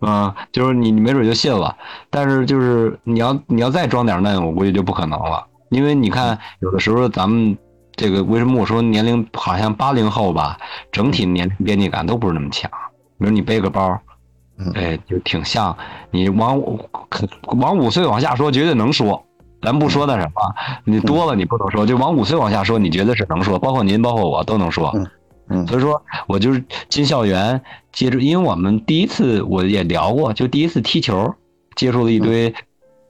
[0.00, 1.76] 嗯，就是你你没准就信了，
[2.10, 7.56] 但是就是你要你要再装点嫩，我估计就不可能了，因为你看有的时候咱们
[7.94, 10.58] 这个为什么我说年龄好像八零后吧，
[10.92, 12.70] 整体年龄边界感都不是那么强，
[13.18, 14.15] 比如你背个包嗯，
[14.74, 15.76] 哎，就挺像
[16.10, 16.60] 你往
[17.08, 19.22] 可往五岁往下说绝对能说，
[19.60, 25.06] 咱不说那什么，你多了你不能说，就往五岁往下说，你觉得是能说，包括您包括我都能说，嗯
[25.48, 25.66] 嗯。
[25.66, 27.60] 所以说我就是进校园
[27.92, 31.34] 接触，因为我们第一次我也聊过，就第一次踢球，
[31.74, 32.54] 接触了一堆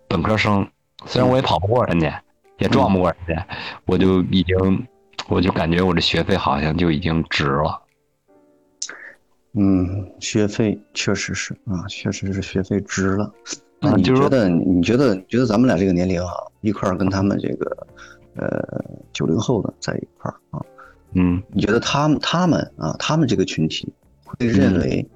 [0.09, 0.67] 本科生，
[1.05, 2.21] 虽然我也跑不过人家，
[2.59, 3.47] 也撞不过人家，
[3.85, 4.87] 我就已经，
[5.29, 7.83] 我就感觉我这学费好像就已经值了。
[9.59, 13.33] 嗯，学费确实是啊，确实是学费值了。
[13.81, 14.49] 那你啊就觉得？
[14.49, 15.17] 你觉得？
[15.23, 17.87] 觉得咱们俩这个年龄啊，一块儿跟他们这个
[18.37, 20.61] 呃九零后的在一块儿啊，
[21.15, 23.91] 嗯，你觉得他们他们啊，他们这个群体
[24.25, 25.07] 会认为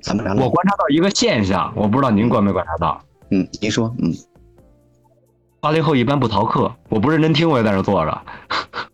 [0.00, 0.44] 咱们俩老？
[0.44, 4.12] 我观察到一个现象，我不知道您观没观察到，嗯，您说，嗯，
[5.60, 8.22] 八零后一般不逃课，我不认真听，我也在那坐着。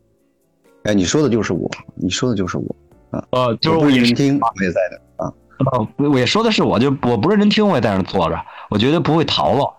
[0.85, 2.77] 哎，你说的就是我，你说的就是我，
[3.31, 5.33] 呃，就是我认真听，我也在的啊。
[5.72, 9.72] 哦，我也说的是我，就我不认真听，我也在那坐着，我绝对不会逃了。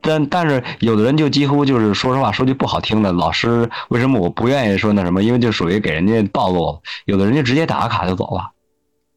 [0.00, 5.22] 但但是有的人就几乎就是说实话，说句不好听的，老师为什么我不愿意说那什么？
[5.22, 6.80] 因为就属于给人家暴露了。
[7.04, 8.50] 有的人就直接打个卡就走了。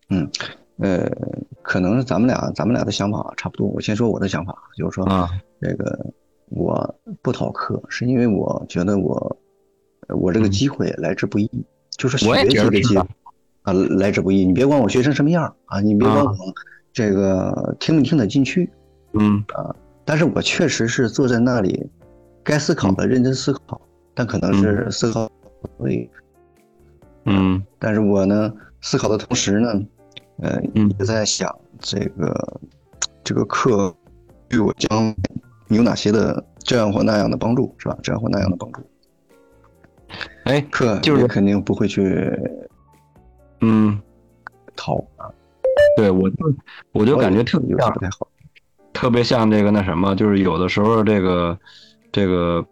[0.10, 0.30] 嗯
[0.78, 1.08] 呃，
[1.62, 3.67] 可能咱们俩咱们俩的想法差不多。
[3.67, 5.30] 我先说我的想法，就是说，啊
[5.62, 6.06] 这个
[6.50, 9.38] 我不逃课，是因为我觉得我
[10.08, 11.50] 呃我这个机会来之不易，
[11.97, 12.95] 就是学嗯我也习的机
[13.63, 14.45] 啊来之不易。
[14.45, 16.54] 你别管我学成什么样啊，你别管啊我
[16.93, 18.69] 这个听没听得进去，
[19.13, 21.89] 嗯啊但是我确实是坐在那里，
[22.43, 23.80] 该思考的认真思考，
[24.13, 25.30] 但可能是思考
[25.78, 26.10] 不对。
[27.26, 29.69] 嗯但是我呢，思考的同时呢，
[30.41, 32.60] 呃，嗯也在想这个
[33.24, 33.95] 这个课
[34.50, 35.15] 对我将
[35.69, 37.97] 有哪些的这样或那样的帮助，是吧？
[38.02, 38.82] 这样或那样的帮助，
[40.45, 42.36] 哎课就是肯定不会去
[43.62, 44.00] 嗯，
[44.76, 45.30] 逃啊，
[45.95, 46.36] 对我就
[46.91, 48.28] 我就感觉特别像不太好。
[48.93, 51.58] 特别像这个那什么，就是有的时候这个
[52.12, 52.63] 这个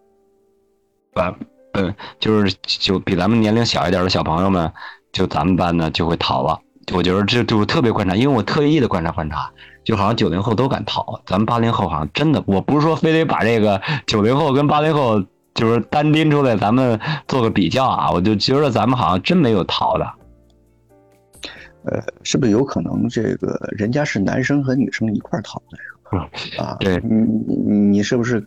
[1.14, 1.34] 把
[1.74, 4.72] 嗯，就是就比咱们年龄小一点的小朋友们，
[5.12, 6.60] 就咱们班呢就会逃了。
[6.92, 9.50] 我觉得这就特别观察，因为我特意的观察观察，
[9.84, 15.24] 就好像九零后都敢逃，咱们八零后好像真的，我不是说非得把这个九零后跟八零后
[15.54, 20.06] 就是单拎出来，咱们做个比较啊，我就觉得咱们好像真没有逃的。
[21.90, 25.78] 呃，是不是有可能这个人家是男生和女生一块逃的
[26.18, 26.30] 呀？
[26.64, 27.16] 啊，对你
[27.48, 28.46] 你你是不是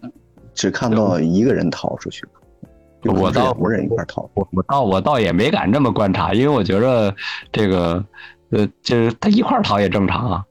[0.55, 3.12] 只看到一个人逃出去了？
[3.12, 4.28] 我倒是两拨人一块逃。
[4.35, 7.14] 我我倒我倒也没敢这么观察，因为我觉得
[7.50, 8.05] 这个
[8.50, 10.44] 呃，就是他一块儿逃也正常啊。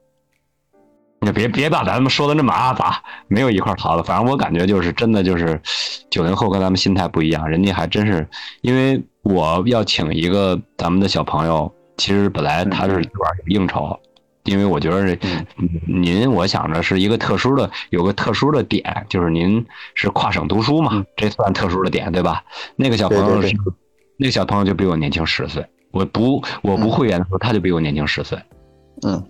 [1.20, 4.02] 你别别把咱们说的那么阿杂，没有一块儿逃的。
[4.02, 5.60] 反正我感觉就是真的就是
[6.10, 8.26] 九零后跟咱们心态不一样，人家还真是
[8.62, 13.98] 因为我要请一个咱们的小朋友，其实本来他是主要有应酬，
[14.44, 15.16] 因为我觉得
[15.86, 22.42] 您我想着是一个特殊的有个特殊的点，就是您是跨省读书嘛，这算特殊的点对吧？
[22.76, 23.54] 那个小朋友是
[24.16, 28.38] 那个小朋友就比我年轻十岁，我不我不会员的时候他就比我年轻十岁。
[29.04, 29.24] 嗯，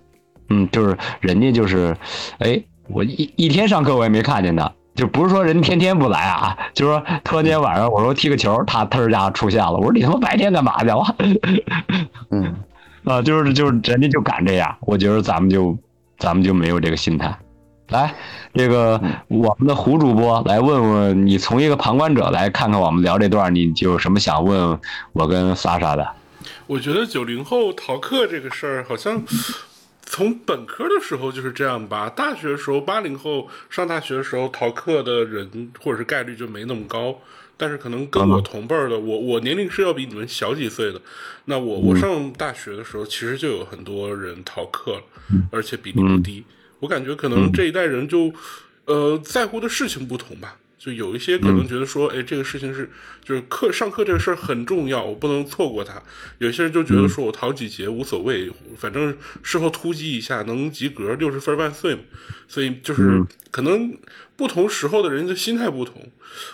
[0.49, 1.95] 嗯，就是人家就是，
[2.39, 11.15] 哎，我一一天上课我也没看见他，就不是说人天天不来啊， 就是说突然间晚上我说踢个球，他他家出现了，我说你他妈白天干嘛去了？
[12.31, 12.55] 嗯，
[13.05, 15.77] 啊，就是就是人家就敢这样，我觉得咱们就
[16.17, 17.35] 咱们就没有这个心态。
[17.89, 18.13] 来，
[18.53, 24.79] 这个我们的胡主播来问问你，从一个旁观者来看看我们聊这段，你就有什么想问
[25.11, 26.07] 我跟莎莎的？
[26.65, 29.21] 我觉得九零后逃课这个事儿，好像
[30.13, 32.07] 从本科的时候就是这样吧。
[32.07, 37.19] 大学的时候，八零后上大学的时候逃课的人或者是概率就没那么高。
[37.57, 41.01] 但是可能跟我同辈儿的，我我年龄是要比你们小几岁的。
[41.45, 45.01] 那我我上大学的时候，其实就有很多人逃课了，
[45.51, 46.43] 而且比例不低。
[46.79, 48.31] 我感觉可能这一代人就
[48.85, 50.55] 呃在乎的事情不同吧。
[50.83, 52.89] 就有一些可能觉得说，哎，这个事情是
[53.23, 56.03] 就是课上课这个事儿很重要，我不能错过它。
[56.39, 62.01] 有些人就觉得说我逃几节无所谓，反正事后突击一下能及格，六十分万岁嘛。
[62.49, 63.97] 所以就是可能
[64.35, 66.01] 不同时候的人的心态不同。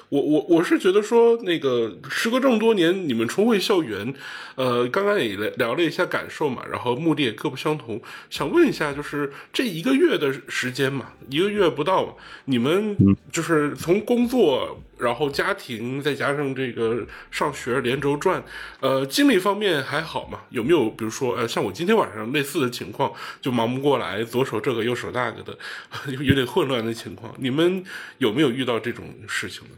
[0.10, 4.14] 我我我是觉得说，那个时隔这么多年，你们重回校园，
[4.56, 8.02] 呃，刚刚也聊了一下感受嘛，然后目的也各不相同。
[8.30, 12.98] 想问一下，就是这一个月的时间嘛，一个月不到，你们
[13.32, 18.44] 就是从工作，然后家庭，再加上这个上学连轴转，
[18.82, 20.40] 呃，精力方面还好嘛？
[20.50, 25.58] 有没有比如说，呃，像我今天晚上类似的情况，就忙不过来，左手这个右手那个的，
[26.22, 27.84] 有点混乱的情况，你们
[28.18, 29.76] 有没有遇到这种事情呢？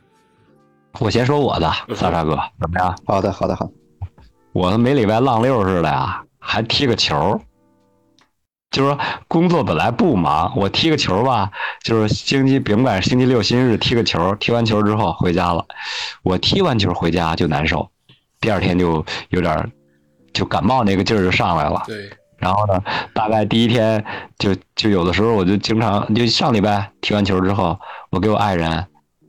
[1.00, 2.98] 我先说我的，萨沙哥怎么样？
[3.06, 3.70] 好的，好的，好。
[4.52, 7.40] 我每礼拜浪六似的呀，还踢个球。
[8.72, 11.52] 就是说工作本来不忙，我踢个球吧，
[11.84, 15.64] 就是星期甭管星期六、星期日踢个球，踢完球之后回家了。
[16.24, 17.90] 我踢完球回家就难受，
[18.40, 19.72] 第二天就有点
[20.34, 21.84] 就感冒那个劲儿就上来了。
[21.86, 22.10] 对。
[22.38, 22.82] 然后呢，
[23.14, 24.04] 大概第一天
[24.40, 27.80] 就就有的时候我就经常就上礼拜踢完球之后，
[28.10, 28.88] 我给我爱人。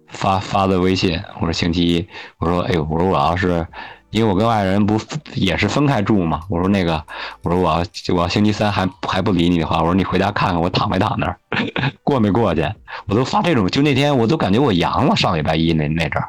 [0.09, 3.67] 发发的微信，我说星期一，我说哎呦，我说我要是，
[4.13, 5.01] 因为我跟外人不
[5.35, 7.03] 也是分开住嘛，我说那个，
[7.43, 11.39] 我说我要我要星期三还还不理你的话，我说你回家看看我躺没躺那儿，
[12.05, 12.63] 过没过去，
[13.07, 16.29] 我都发这种，就那天我都感觉我阳了，上礼拜一那那阵儿，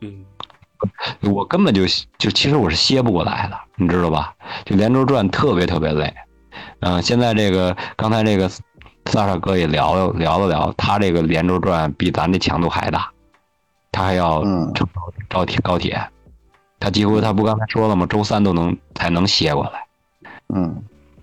[0.00, 0.24] 嗯，
[1.32, 1.82] 我根本就
[2.18, 4.32] 就其实我是歇不过来的，你知道吧？
[4.64, 6.14] 就连轴转特别特别累，
[6.80, 8.48] 嗯，现在这个刚才这个
[9.06, 13.10] 萨萨哥也聊了聊了聊，他这个连轴转比咱这强度还大。
[13.96, 14.42] 他还要
[14.74, 14.84] 乘
[15.28, 16.04] 高铁，高铁，
[16.84, 18.04] 他几乎他不刚才说了吗？
[18.04, 19.86] 周三都能才能歇过来，
[20.54, 20.82] 嗯，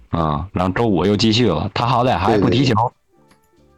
[0.10, 1.70] 啊，然后周五又继续了。
[1.72, 2.74] 他好歹还不踢球，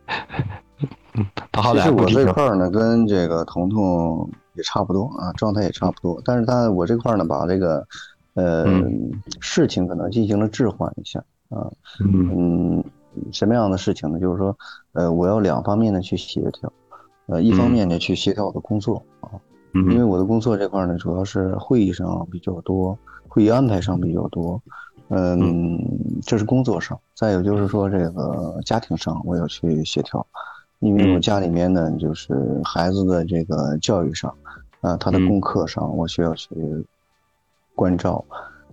[1.52, 2.20] 他好歹不踢球。
[2.22, 6.22] 我这块呢，跟这个彤彤也差不多啊，状态也差不多。
[6.24, 7.86] 但是他我这块呢，把这个
[8.36, 8.66] 呃
[9.42, 11.68] 事情可能进行了置换一下啊，
[12.00, 12.82] 嗯，
[13.34, 14.22] 什么样的事情呢？
[14.22, 14.58] 就是说，
[14.94, 16.72] 呃，我要两方面的去协调。
[17.26, 19.32] 呃，一方面呢，去协调我的工作啊，
[19.74, 22.96] 因为我的工作这块呢，主要是会议上比较多，
[23.28, 24.62] 会议安排上比较多，
[25.10, 25.80] 嗯，
[26.22, 27.00] 这是工作上。
[27.16, 30.26] 再有就是说，这个家庭上我要去协调，
[30.80, 34.32] 因为我家里面呢，就是孩子的这个教育上，
[34.82, 36.50] 啊，他的功课上，我需要去
[37.74, 38.24] 关照。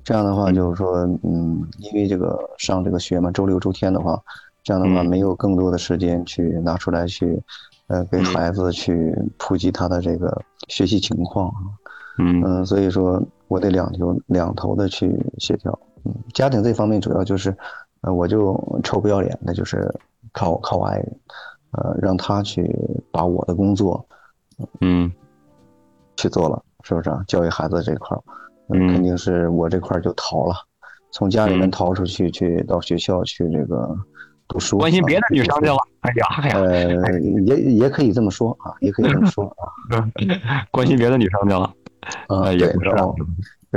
[0.04, 4.22] 这样的话，就是说，嗯，因为这个上这个学嘛，周六周天的话，
[4.62, 7.42] 这样的话没有更多的时间去拿出来去。
[7.90, 11.58] 呃，给孩子去普及他的这个学习情况啊，
[12.18, 15.76] 嗯所以说我得两头两头的去协调。
[16.04, 17.52] 嗯，家庭这方面主要就是，
[18.02, 19.92] 呃，我就臭不要脸的，就是
[20.32, 21.20] 靠靠我爱人，
[21.72, 22.64] 呃，让他去
[23.10, 24.06] 把我的工作，
[24.80, 25.10] 嗯，
[26.16, 27.24] 去做了，是不是啊？
[27.26, 28.22] 教育孩子这块儿，
[28.68, 30.54] 嗯，肯定是我这块儿就逃了，
[31.10, 33.92] 从家里面逃出去，去到学校去这个。
[34.50, 35.76] 读书，关心别的女生去了。
[36.00, 40.66] 哎呀，呃，也也可以这么说啊，也可以这么说啊。
[40.72, 41.72] 关心别的女生去了。
[42.26, 43.14] 啊，也不知道，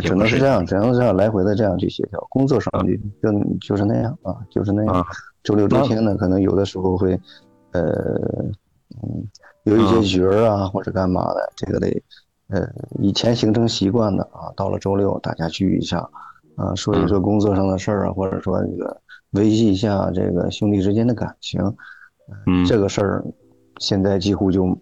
[0.02, 2.20] 只能是这样，只能这样来回的这样去协调。
[2.30, 5.06] 工作上就就就是那样啊，就是那样。
[5.44, 7.20] 周六周天呢，可能有的时候会，
[7.74, 7.84] 呃，
[9.04, 9.28] 嗯，
[9.64, 12.02] 有一些局儿啊，或者干嘛的，这个得，
[12.48, 12.68] 呃，
[13.00, 16.10] 以前形成习惯的啊，到了周六大家聚一下，
[16.56, 19.02] 啊，说一说工作上的事儿啊，或者说这个。
[19.34, 21.62] 维系一下这个兄弟之间的感情，
[22.48, 23.24] 嗯，这个事儿
[23.78, 24.78] 现在几乎就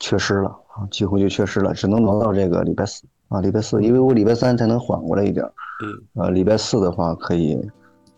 [0.00, 5.44] 缺失了啊，几乎就缺失了，只能挪到这个礼拜四啊，礼拜四，因为我礼拜三才能缓过来一点
[5.84, 7.58] 嗯，呃，礼拜四的话可以，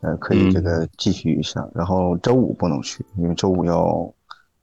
[0.00, 4.12] 呃，可以这个继续一下，然后周五不能去，因为周五要，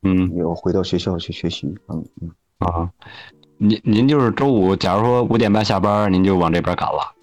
[0.04, 2.32] 嗯，要回到学校去学习，嗯嗯。
[2.60, 2.90] 啊，
[3.58, 7.15] 您您就是周五，假如说五点半下班，您就往这边赶了。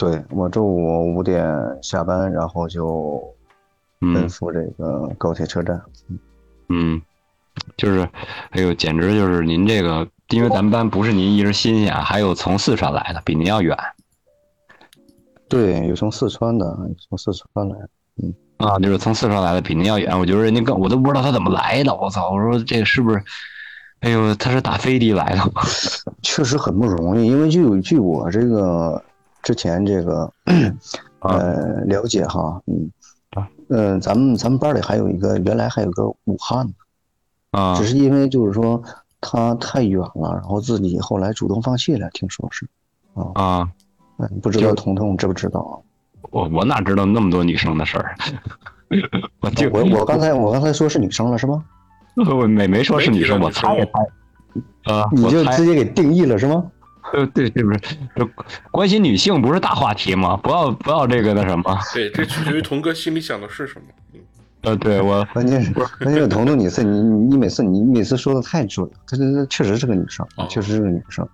[0.00, 1.46] 对我周五五点
[1.82, 3.22] 下班，然后就
[4.00, 5.78] 奔赴这个高铁车站。
[6.70, 7.02] 嗯，
[7.76, 8.08] 就是，
[8.52, 13.76] 哎呦，简直就是您这个，因为咱们班不是您一人新鲜，还有从四川来的，比您要远。
[15.50, 16.74] 对，有从四川的，
[17.06, 17.76] 从四川来。
[18.22, 20.18] 嗯啊，就是从四川来的，比您要远。
[20.18, 21.94] 我觉得人家更，我都不知道他怎么来的。
[21.94, 22.30] 我操！
[22.30, 23.22] 我说这个是不是？
[24.00, 25.42] 哎呦，他是打飞的来的。
[26.22, 29.04] 确实很不容易，因为据据我这个。
[29.42, 30.32] 之前这个，
[31.20, 32.90] 呃，了解哈，嗯，
[33.30, 38.82] 啊嗯、咱们咱们班里还有一个，原来还有个武汉的，啊只是因为就是说
[39.20, 42.66] 他太远了，然后自己后来主动放弃了，听说是。
[43.34, 43.68] 啊，
[44.18, 45.74] 嗯，不知道彤彤知不知道啊？
[46.30, 48.14] 我我哪知道那么多女生的事儿？
[49.40, 51.64] 我就我我刚才我刚才说是女生了是吗？
[52.16, 53.68] 我没没说是女生，我猜。
[54.84, 56.64] 啊，你就直接给定义了是吗？
[57.12, 57.80] 呃， 对，这不是
[58.14, 58.28] 这
[58.70, 60.36] 关心女性不是大话题吗？
[60.36, 61.78] 不要不要这个那什么？
[61.92, 63.86] 对，这取决于童哥心里想的是什么。
[64.14, 64.20] 嗯，
[64.62, 71.26] 呃，对我关键是关键是彤彤，你是你你你每次你你每次说的太准了，她这这确实是个女生，哦确实是个女生。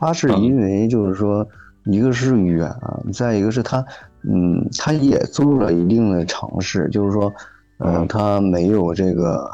[0.00, 1.46] 她是因为就是说，
[1.84, 3.84] 一个是远啊，再一个是她，
[4.22, 7.32] 嗯，她也做了一定的尝试，就是说，
[7.78, 9.50] 呃，嗯她没有这个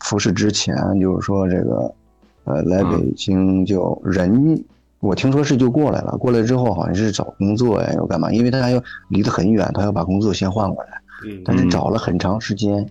[0.00, 1.94] 复试之前，就是说这个，
[2.44, 4.64] 呃，来北京就人。
[5.04, 8.32] 我听说是就过来了，过来之后好像是找工作呀，要干嘛？
[8.32, 10.90] 因为他要离得很远，他要把工作先换过来。
[11.26, 12.84] 嗯但是嗯找了很长时间，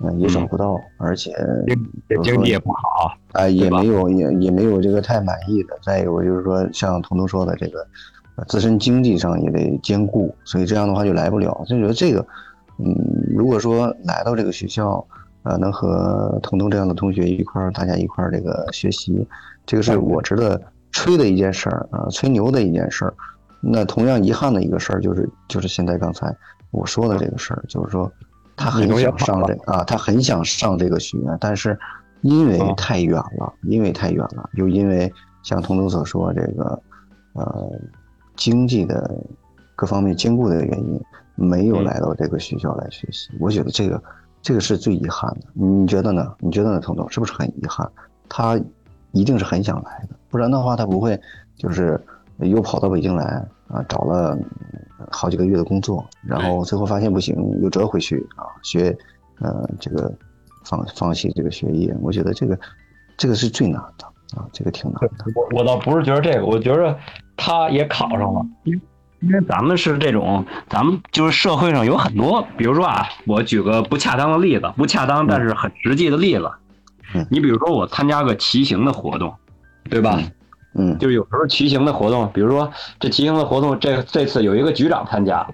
[0.00, 1.32] 嗯、也找不到，而且
[2.08, 3.12] 这经济也不好。
[3.32, 5.78] 啊、也没有也也没有这个太满意的。
[5.82, 7.86] 再有就是说，像彤彤说的这个，
[8.36, 11.62] 呃自身经济上也得兼顾，所以这样的话就来不了。
[11.66, 12.26] 就觉得这个，
[12.78, 12.94] 嗯，
[13.36, 15.04] 如果说来到这个学校，
[15.44, 19.26] 呃，能和彤彤这样的同学一块儿，大家一块儿这个学习，
[19.64, 20.60] 这个是我值得
[20.92, 23.14] 吹的一件事儿啊、吹牛的一件事儿。
[23.60, 26.34] 那同样遗憾的一个事儿就是，就是现在刚才
[26.70, 28.10] 我说的这个事儿，就是说
[28.56, 31.78] 他很想上这啊，他很想上这个学院，但是
[32.22, 35.12] 因为啊太远了，因为太远了，又因为
[35.42, 36.82] 像彤彤所说这个
[37.32, 37.70] 呃
[38.36, 39.18] 经济的
[39.74, 41.00] 各方面兼顾的原因，
[41.34, 43.30] 没有嗯来到这个学校来学习。
[43.40, 44.02] 我觉得这个
[44.40, 46.32] 这个是最遗憾的，你觉得呢？
[46.38, 47.90] 你觉得呢，彤彤是不是很遗憾？
[48.28, 48.60] 他
[49.12, 51.18] 一定是很想来的，不然的话他不会
[51.56, 52.00] 就是
[52.38, 53.24] 又跑到北京来
[53.68, 54.36] 啊，找了
[55.10, 58.96] 好几个月的工作，然后最后发现不行，又折回去啊，学
[59.40, 60.12] 呃这个
[60.64, 61.94] 放放弃这个学业。
[62.00, 62.58] 我觉得这个
[63.16, 64.06] 这个是最难的
[64.36, 65.24] 啊，这个挺难的。
[65.34, 66.96] 我我倒不是觉得这个，我觉得
[67.36, 68.80] 他也考上了，因为
[69.20, 76.50] 因为咱们是这种，咱们就是社会上有很多，比如说啊，我举个不恰当的例子，不恰当但是很实际的例子
[77.14, 79.34] 嗯，你比如说我参加个骑行的活动，
[79.90, 80.18] 对吧？
[80.74, 82.70] 嗯就是有时候骑行的活动，比如说
[83.00, 85.44] 这骑行的活动，这这次有一个局长参加，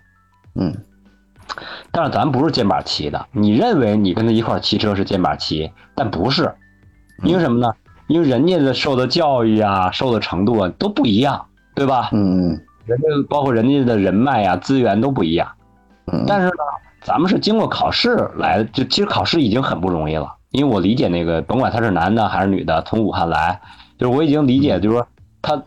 [0.55, 0.75] 嗯
[1.91, 6.53] 但是咱不是肩膀骑的，你认为你跟他一块儿骑车是肩膀骑，但不是，
[7.23, 7.73] 因为什么呢？
[8.09, 12.11] 因为人家的受的教育啊，受的程度啊都不一样，对吧？
[12.13, 15.49] 嗯人家包括人家的人脉啊、资源都不一样。
[16.13, 16.63] 嗯但是呢，
[17.03, 20.35] 咱们是经过考试来的，就其实考试已经很不容易了。
[20.51, 23.61] 因为我理解那个，甭管他是男的还是女的，从武汉来，
[23.99, 25.07] 就是我已经理解，就是说
[25.43, 25.63] 他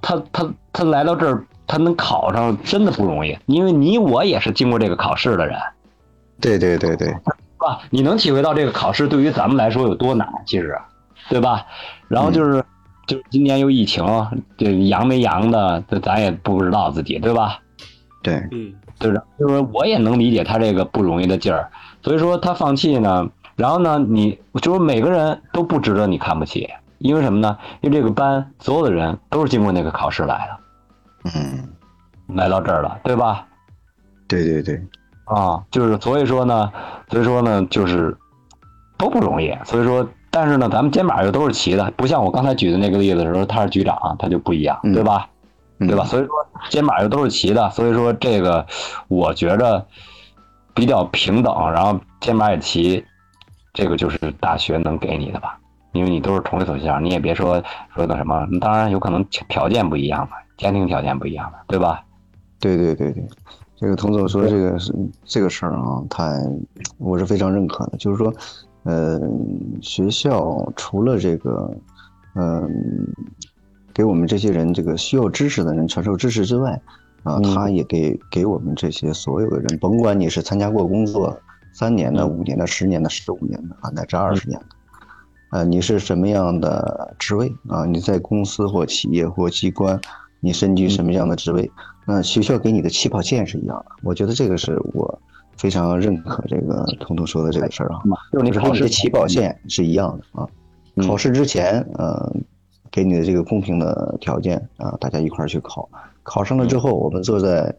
[0.00, 3.38] 他他他来到这儿，他能考上真的不容易。
[3.46, 5.58] 因为你我也是经过这个考试的人，
[6.40, 7.14] 对对对对，是
[7.58, 7.80] 吧？
[7.90, 10.78] 你能体会到这个考试对于咱们来说有多难，其实，
[11.28, 11.66] 对吧？
[12.08, 12.64] 然后就是，
[13.06, 14.04] 就是今年又疫情，
[14.56, 17.58] 这阳没阳的，这咱也不知道自己，对吧？
[18.22, 19.22] 对，嗯就是？
[19.38, 21.70] 就是我也能理解他这个不容易的劲儿，
[22.02, 26.68] 所以说他放弃呢，然后呢，你就是每个人都不值得你看不起，
[27.00, 27.58] 因为什么呢？
[27.80, 31.68] 因为这个班所有的人都是经过那个考试来的，嗯，
[32.36, 33.46] 来到这儿了，对吧？
[34.28, 34.80] 对对对，
[35.24, 36.70] 啊，就是所以说呢，
[37.08, 38.16] 所以说呢，就是
[38.96, 39.52] 都不容易。
[39.64, 45.26] 所以说，但是呢，咱们肩膀又都是齐的，不像我刚才举的那个例子的时候，他是局长，他就不一样，嗯对吧？
[45.78, 46.04] 嗯对吧？？
[46.04, 46.32] 所以说
[46.68, 48.66] 肩膀又都是齐的，所以说这个
[49.08, 49.86] 我觉着
[50.74, 53.04] 比较平等，然后肩膀也齐，
[53.72, 55.58] 这个就是大学能给你的吧？
[55.92, 57.62] 因为你都是同一所学校，你也别说
[57.94, 62.04] 说那什么，当然有可能条件不一样嘛，家庭条件不一样嘛，对吧？
[62.60, 63.26] 对对对对，
[63.74, 66.32] 这个童总说这个是这个事儿啊，他
[66.98, 67.96] 我是非常认可的。
[67.96, 68.32] 就是说，
[68.82, 69.18] 呃，
[69.80, 71.74] 学校除了这个，
[72.34, 72.70] 嗯、
[73.94, 76.80] 给我们这些人这个需要知识的人传授知识之外，
[77.22, 81.36] 啊，嗯他也给给我们这些所有的人，甭管你是参加过工作
[81.72, 84.66] 三年的、嗯五年的、十年的、十五年的啊，乃至二十年的。
[85.50, 87.84] 呃，你是什么样的职位啊？
[87.84, 90.00] 你在公司或企业或机关，
[90.40, 91.70] 你身居什么样的职位？
[92.06, 93.86] 那学校给你的起跑线是一样的。
[94.02, 95.20] 我觉得这个是我
[95.56, 98.00] 非常认可这个彤彤说的这个事儿啊，
[98.32, 100.46] 就是你考试起跑线是一样的啊。
[100.46, 102.34] 嗯考试之前，呃，
[102.90, 105.88] 给你的这个公平的条件啊，大家一块儿去考。
[106.24, 107.74] 考上了之后，我们坐在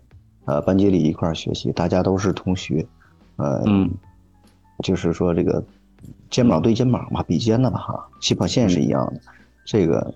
[0.46, 2.88] 呃班级里一块儿学习，大家都是同学，
[3.36, 3.92] 呃，嗯，
[4.82, 5.64] 就是说这个
[6.30, 9.22] 肩膀对肩膀嘛，比肩的吧哈，起跑线是一样的。
[9.66, 10.14] 这个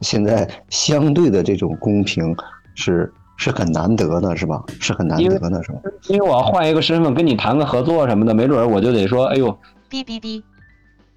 [0.00, 2.36] 现在相对的这种公平
[2.74, 4.62] 是是很难得的，是吧？
[4.80, 5.78] 是很难得的，是吧？
[6.08, 9.48] 因为我要换一个身份跟你谈个合作什么的，没准我就得说，哎呦，
[9.90, 10.42] 哔哔哔，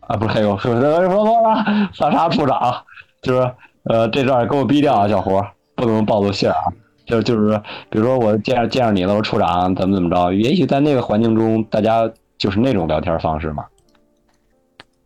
[0.02, 0.82] 啊，不是，哎呦，是不是？
[0.82, 2.74] 说错了，萨 沙处长，
[3.22, 3.52] 就是
[3.84, 5.42] 呃，这段给我逼掉啊，小胡，
[5.76, 6.58] 不能暴露姓啊。
[7.06, 7.58] 就就是，
[7.90, 10.34] 比如说我见着见着你了，我处长怎么怎么着？
[10.34, 13.64] 也许在那个环境中，大家就是那种聊天方式嘛。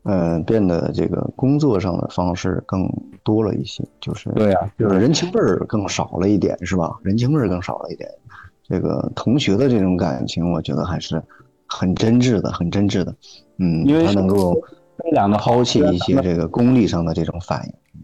[0.03, 2.89] 嗯，变得这个工作上的方式更
[3.23, 6.97] 多了一些，就是对呀，就是人情味儿更少了一点，是吧？
[7.03, 8.09] 人情味儿更少了一点。
[8.63, 11.21] 这个同学的这种感情，我觉得还是
[11.67, 13.15] 很真挚的，很真挚的。
[13.57, 14.53] 嗯，因为他能够
[14.97, 18.01] 悲凉的抛弃一些这个功利上的这种反应。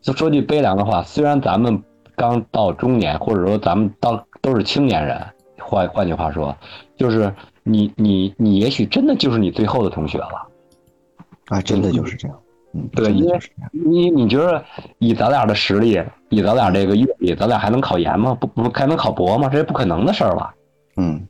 [0.00, 1.82] 就说句悲凉的话，虽然咱们。
[2.16, 5.20] 刚到中年，或者说咱们到都是青年人，
[5.58, 6.56] 换换句话说，
[6.96, 10.46] 就是你你你也许真的就是你最后的同学了，
[11.48, 12.36] 啊，真的就是这样，
[12.72, 13.38] 嗯，对，因为
[13.70, 14.64] 你你觉得
[14.98, 18.34] 以咱俩的实力，以咱俩这个阅历，咱俩还能考研吗？
[18.34, 19.48] 不不还能考博吗？
[19.48, 20.54] 这是不可能的事儿吧？
[20.96, 21.26] 嗯，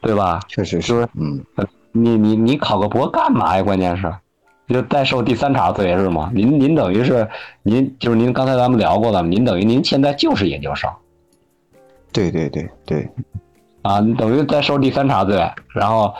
[0.00, 0.40] 对吧？
[0.48, 1.44] 确实是，嗯，
[1.92, 3.62] 你你你考个博干嘛呀？
[3.62, 4.12] 关键是。
[4.66, 6.30] 就再受第三茬罪是吗？
[6.34, 7.28] 您您等于是
[7.62, 10.90] 您就是您刚才咱们聊过了，您等于您现在就是研究生。
[12.14, 13.06] 对对对对，
[13.82, 15.36] 啊，你等于再受第三茬罪，
[15.74, 16.14] 然后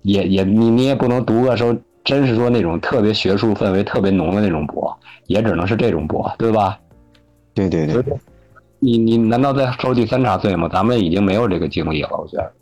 [0.00, 4.96] 也也你你也不能读个说真是说那种特别学术氛围特别浓的那种博，
[5.26, 6.78] 也只能是这种博，对吧？
[7.54, 8.02] 对对对，
[8.78, 10.68] 你你难道在受第三茬罪吗？
[10.72, 12.52] 咱们已经没有这个经历了，我觉得。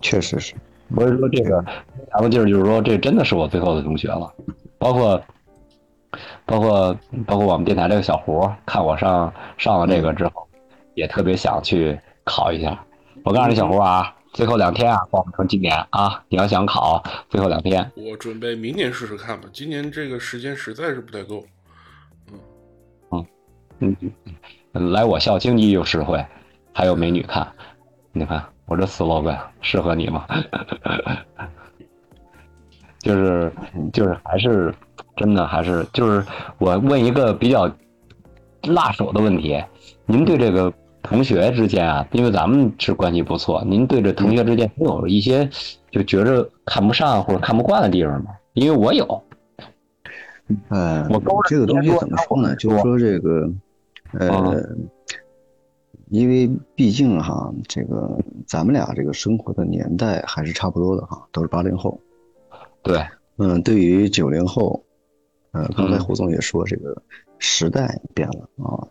[0.00, 0.54] 确实是。
[0.94, 1.64] 不是说这个，
[2.12, 4.30] 咱们就是就是说，这真的是我最后的同学了，
[4.78, 5.20] 包括，
[6.44, 6.94] 包括
[7.26, 10.46] 包括我们电台这个小胡，看我上上了这个之后，
[10.94, 12.78] 也特别想去考一下。
[13.24, 17.88] 我告诉你，小胡啊，最后两天啊，报成今年啊，你要想考，最后两天。
[17.96, 21.46] 我准备明年试试看吧，今年这个时间实在是不太够。
[23.12, 23.24] 嗯
[23.78, 23.96] 嗯
[24.72, 26.24] 嗯，来我校经济又实惠，
[26.72, 27.50] 还有美女看，
[28.12, 28.44] 你看。
[28.66, 30.26] 我这 slogan 适合你吗？
[32.98, 33.52] 就是
[33.92, 34.74] 就是还是
[35.16, 36.24] 真的还是就是
[36.56, 37.70] 我问一个比较
[38.62, 39.62] 辣手的问题，
[40.06, 40.72] 您对这个
[41.04, 45.48] 同学之间啊，因为咱们是关系不错，您对这同学之间有一些
[45.90, 48.32] 就觉着看不上或者看不惯的地方吗？
[48.54, 49.22] 因为我有。
[50.68, 52.56] 嗯，我这个东西怎么说呢？
[52.56, 53.48] 就是说这个
[54.18, 54.60] 呃。
[56.10, 61.98] 因为毕竟哈，这个咱们俩这个生活的年代还是差不多的哈，都是八零后。
[62.82, 63.04] 对，
[63.38, 64.80] 嗯，对于九零后，
[65.52, 66.96] 呃，刚才胡总也说，这个
[67.38, 68.86] 时代变了啊，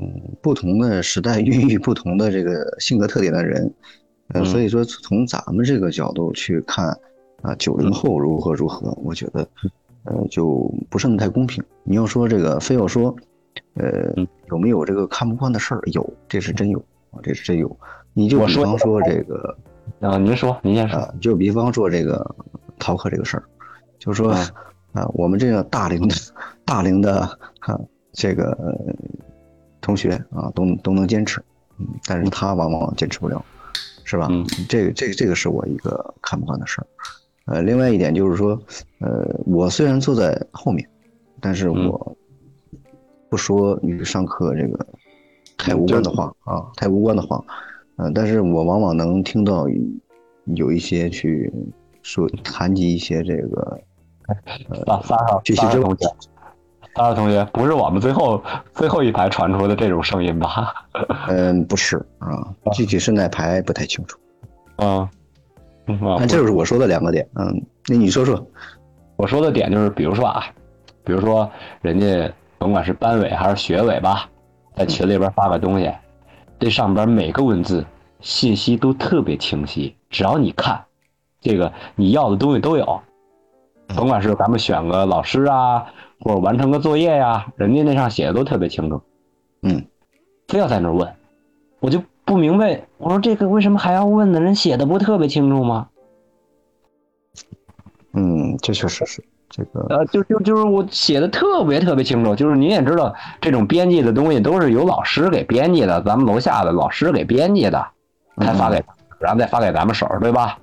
[0.00, 3.72] 嗯，不同的时代孕育不同的这个性格特点的人，
[4.28, 6.88] 呃，所以说从咱们这个角度去看
[7.42, 9.48] 啊，九零后如何如何，我觉得，
[10.04, 11.62] 呃，就不是那么太公平。
[11.82, 13.14] 你要说这个，非要说。
[13.74, 14.12] 呃，
[14.50, 15.80] 有没有这个看不惯的事儿？
[15.92, 16.78] 有，这是真有
[17.10, 17.76] 啊，这是真有。
[18.12, 19.56] 你就比方说这个，
[20.00, 21.14] 啊，您说，您先说。
[21.20, 22.24] 就比方说这个
[22.78, 23.44] 逃课这个事儿，
[23.98, 24.32] 就是说
[24.92, 26.14] 啊，我们这个大龄的、
[26.64, 27.26] 大龄的
[27.60, 27.78] 哈，
[28.12, 28.56] 这个
[29.84, 31.40] 同学啊，都都能坚持，
[31.78, 33.44] 嗯，但是他往往坚持不了，
[34.02, 34.26] 是吧？
[34.30, 36.86] 嗯，这个、这、个这个是我一个看不惯的事儿。
[37.46, 38.60] 呃，另外一点就是说，
[38.98, 40.88] 呃，我虽然坐在后面，
[41.40, 42.16] 但是我。
[43.30, 44.86] 不说与上课这个
[45.56, 47.44] 太无关的话啊，太无关的话，
[47.96, 49.66] 嗯，但是我往往能听到
[50.54, 51.52] 有一些去
[52.00, 53.80] 说谈及一些这个，
[54.86, 55.96] 呃， 仨号学习之同
[56.94, 58.42] 学，仨号同学不是我们最后
[58.72, 60.72] 最后一排传出的这种声音吧？
[61.28, 64.18] 嗯，不是啊，具体是哪排不太清楚。
[64.76, 65.08] 啊，
[65.86, 67.26] 那这就是我说的两个点。
[67.34, 68.46] 嗯，那你说说，
[69.16, 70.44] 我说的点就是，比如说啊，
[71.04, 71.50] 比如说
[71.82, 72.32] 人家。
[72.56, 74.26] 甭管是班委还是学委吧，
[74.74, 75.92] 在群里边发个东西，
[76.58, 77.84] 这上边每个文字
[78.20, 80.82] 信息都特别清晰，只要你看，
[81.42, 83.02] 这个你要的东西都有。
[83.88, 85.86] 甭管是咱们选个老师啊，
[86.20, 89.00] 或者完成个作业呀，人家那上写的都特别清楚。
[89.62, 89.84] 嗯，
[90.48, 91.08] 非要在那问，
[91.80, 94.40] 我就不明白，我说这个为什么还要问呢？
[94.40, 95.88] 人写的不特别清楚吗？
[98.12, 99.24] 嗯，这确实是。
[99.50, 107.86] 这个呃，就就就是我写的特别特别清楚，就是您也知道，这种编辑的东西都是由老师给编辑的，咱们楼下的老师给编辑的，
[108.38, 108.82] 才发给，
[109.20, 110.58] 然后再发给咱们手，对吧？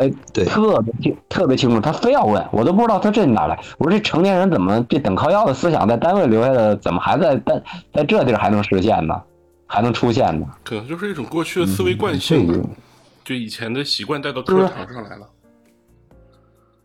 [0.00, 1.80] 哎，对，特别清，特别清楚。
[1.80, 3.58] 他非要问，我都不知道他这哪来。
[3.78, 9.20] 我说这成年人怎么这等靠要的思想在单位留下的，怎么还在在在这地儿还能实现呢？
[9.66, 10.46] 还能出现呢？
[10.64, 12.64] 可能就是一种过去的思维惯性，
[13.22, 15.28] 就以前的习惯带到课堂上来了。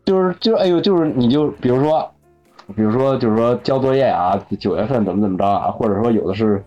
[0.04, 2.08] 就是就是哎呦，就是你就比如说，
[2.76, 6.64] 比如说就是说交作业啊，九月份怎么怎么着啊，或者说有的是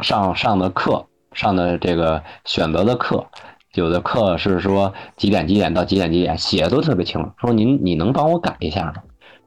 [0.00, 3.24] 上上的课，上的这个选择的课，
[3.74, 7.30] 有的课是说几点几点到几点几点，写的都特别清楚。
[7.40, 8.94] 说您你能帮我改一下吗？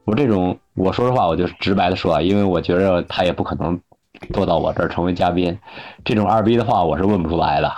[0.04, 3.80] 我这种，我说实话，我就直白的说啊，因为我觉着他也不可能
[4.32, 5.56] 坐到我这儿成为嘉宾，
[6.04, 7.72] 这种二逼的话我是问不出来的，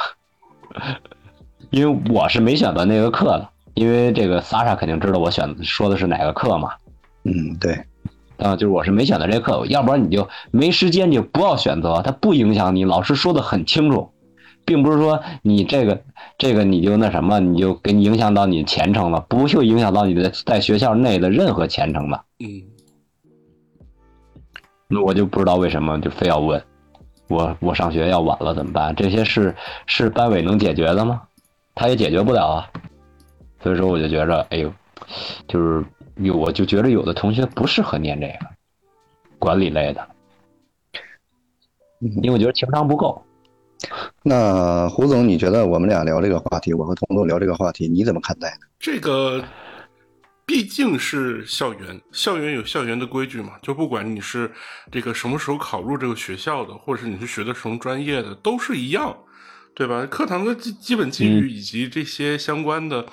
[1.71, 6.71] 因为我是没选择那个课的，因为这个萨莎肯定知道我选说的是哪个课嘛。
[7.25, 7.73] 嗯，对，
[8.39, 12.85] 啊，就是我是没选择这课，要不然你就没时间，你就不要选择，它不影响你。
[12.85, 14.11] 老师说的很清楚，
[14.69, 16.03] 并不是说你这个
[16.37, 22.25] 这个你就那什么，你就给你影响到你前程了，不会影响到你的在学校内的任何前程的。
[22.41, 22.62] 嗯，
[24.87, 26.62] 那我就不知道为什么就非要问，
[27.29, 28.95] 我我上学要晚了怎么办？
[28.95, 29.57] 这些事
[29.87, 31.23] 是班委能解决的吗？
[31.75, 32.71] 他也解决不了啊。
[33.62, 34.71] 所以说我就觉着，哎呦，
[35.47, 35.83] 就是
[36.16, 38.35] 有我就觉着有的同学不适合念这个
[39.39, 40.07] 管理类的，
[42.01, 43.23] 因为我觉得情商不够。
[44.22, 48.66] 那胡总，你觉得我们俩聊这个话题，我和彤彤聊这个话题，你怎么看待呢？
[48.79, 49.43] 这个
[50.45, 53.53] 毕竟是校园，校园有校园的规矩嘛。
[53.62, 54.51] 就不管你是
[54.91, 59.16] 这个什么时候考入这个学校的，或者是你是学的什么专业的，都是一样，
[59.74, 60.05] 对吧？
[60.07, 63.07] 课堂的基基本纪律以及这些相关的，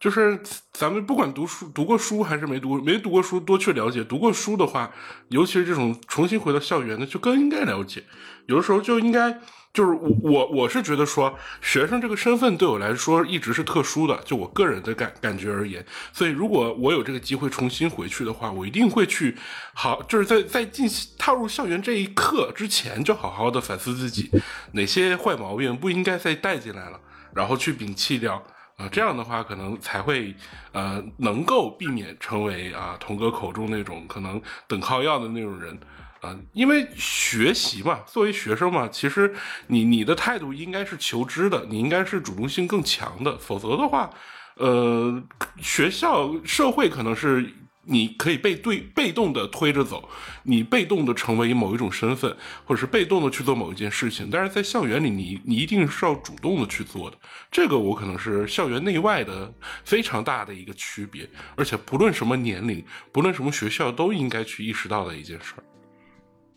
[0.00, 0.40] 就是
[0.72, 4.02] 咱们不管读书读过书还是没读没读过书，多去了解。
[4.02, 4.90] 读过书的话，
[5.28, 8.02] 尤其是这种重新回到校园的，就更应该了解。
[8.46, 9.40] 有的时候就应该。
[9.72, 15.84] 就是我我我是觉得说，学生这个身份对我来说一直是特殊的，就我个人的感感觉而言。
[16.12, 19.36] 所以如果我有这个机会重新回去的话，我一定会去
[19.72, 24.28] 好，就是在在进踏入校园这一刻之前，就好好的反思自己
[24.72, 26.98] 哪些坏毛病不应该再带进来了，
[27.32, 28.42] 然后去摒弃掉
[28.76, 30.34] 啊，这样的话可能才会
[30.72, 35.78] 呃能够避免成为啊童哥口中那种可能等靠要的那种人。
[36.20, 39.34] 啊，因为学习嘛，作为学生嘛，其实
[39.68, 44.10] 你你的态度应该是求知的，你应该是主动性更强的，否则的话，
[44.56, 45.22] 呃，
[45.60, 47.50] 学校社会可能是
[47.86, 50.06] 你可以被对被动的推着走，
[50.42, 57.16] 你被动的成为某一种身份，或者是被动的去做某一件事情，但是在校园里，你你一定是要主动的去做的，
[57.50, 59.50] 这个我可能是校园内外的
[59.84, 65.64] 非常大的一个区别，而且不论什么年龄，不论什么学校，都应该去意识到的一件事儿。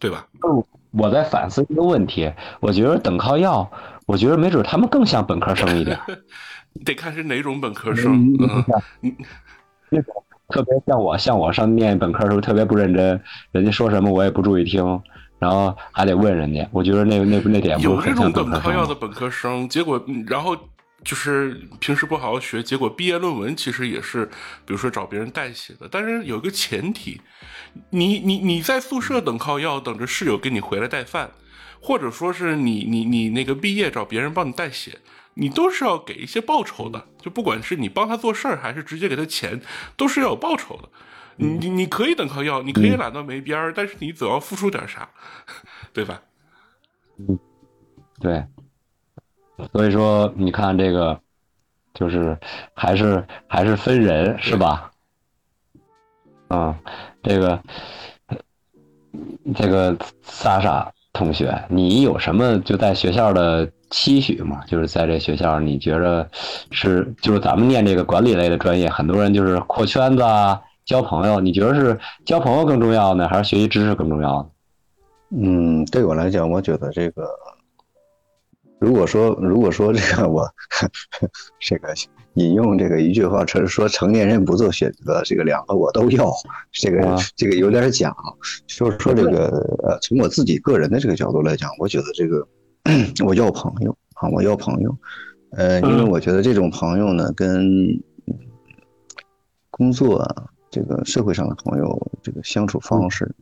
[0.03, 0.27] 对吧？
[0.91, 2.29] 我在反思一个问题，
[2.59, 3.71] 我觉得等靠要，
[4.05, 5.97] 我觉得没准他们更像本科生一点。
[6.83, 8.35] 得看是哪种本科生。
[9.01, 9.15] 嗯，
[9.89, 10.13] 那种
[10.49, 13.21] 特别像我，像我上念本科的时候特别不认真，
[13.53, 15.01] 人家说什么我也不注意听，
[15.39, 16.67] 然后还得问人家。
[16.73, 20.57] 我觉得那那那点有这种等靠要的本科生，结果然后。
[21.03, 24.25] 就是平时不好好学，结果毕业论文其实也是，
[24.65, 25.87] 比如说找别人代写的。
[25.91, 27.19] 但是有一个前提，
[27.89, 31.31] 你你你在宿舍等靠要，等着室友给你回来带饭，
[31.81, 34.99] 或者说是你你你那个毕业找别人帮你代写，
[35.33, 37.07] 你都是要给一些报酬的。
[37.21, 39.61] 就不管是你帮他做事儿，还是直接给他钱，
[39.97, 40.89] 都是要有报酬的。
[41.35, 45.09] 你你你可以等靠要，你可以懒到没边儿，但是你总要付出点啥，
[45.91, 46.21] 对吧？
[47.17, 47.39] 嗯，
[48.21, 48.45] 对。
[49.71, 51.19] 所以说，你看这个，
[51.93, 52.37] 就是
[52.73, 54.91] 还是还是分人，是吧？
[56.47, 56.75] 啊，
[57.21, 57.59] 这个
[59.55, 64.63] 这个莎莎同学，你有什么就在学校的期许吗？
[64.67, 66.27] 就是在这学校，你觉着
[66.71, 71.39] 是就是咱们念这个管理类的专业，很多人就是扩圈子啊，交朋友。
[71.39, 74.49] 你觉得是交朋友更重要呢，还是学习知识更重要？
[75.29, 77.23] 嗯，对我来讲，我觉得这个。
[78.83, 80.45] 如果说，如果说这个我
[81.57, 81.93] 这个
[82.33, 86.29] 引用这个一句话，成说成年人不做选择，这个两个我都要，
[86.73, 88.13] 这个这个有点假。
[88.67, 89.47] 就是说这个
[89.87, 92.45] 呃，从我自己个人的这个角度来讲，我觉得这个
[93.25, 94.97] 我要朋友啊，我要朋友，
[95.51, 97.65] 呃，因为我觉得这种朋友呢，跟
[99.69, 103.33] 工作啊，这个社会上的朋友这个相处方式，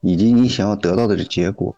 [0.00, 1.76] 以及你想要得到的这结果，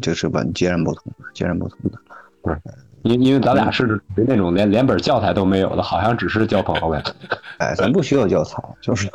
[0.00, 2.00] 这是完截然不同的，截然不同的。
[2.46, 2.60] 不是，
[3.02, 7.02] 因因为咱俩是那种连连本教材都没有的，好像只是交朋友呗。
[7.58, 9.08] 哎，咱不需要教材，就是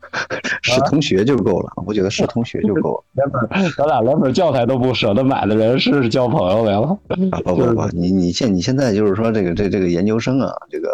[0.62, 1.72] 是同学就够了。
[1.86, 3.04] 我觉得是同学就够了。
[3.16, 6.98] 连本咱俩连本教材都不舍得买的人，是交朋友来了。
[7.42, 10.88] 不不不，你你现你现在就是说这个这这个研究生啊，这个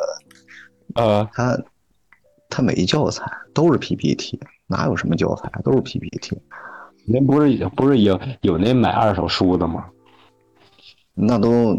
[0.94, 1.58] 呃，他
[2.48, 3.24] 他没教材，
[3.54, 6.38] 都是 PPT，哪有什么教材，都是 PPT。
[7.04, 9.86] 您不是不是有有那买二手书的吗？
[11.14, 11.78] 那都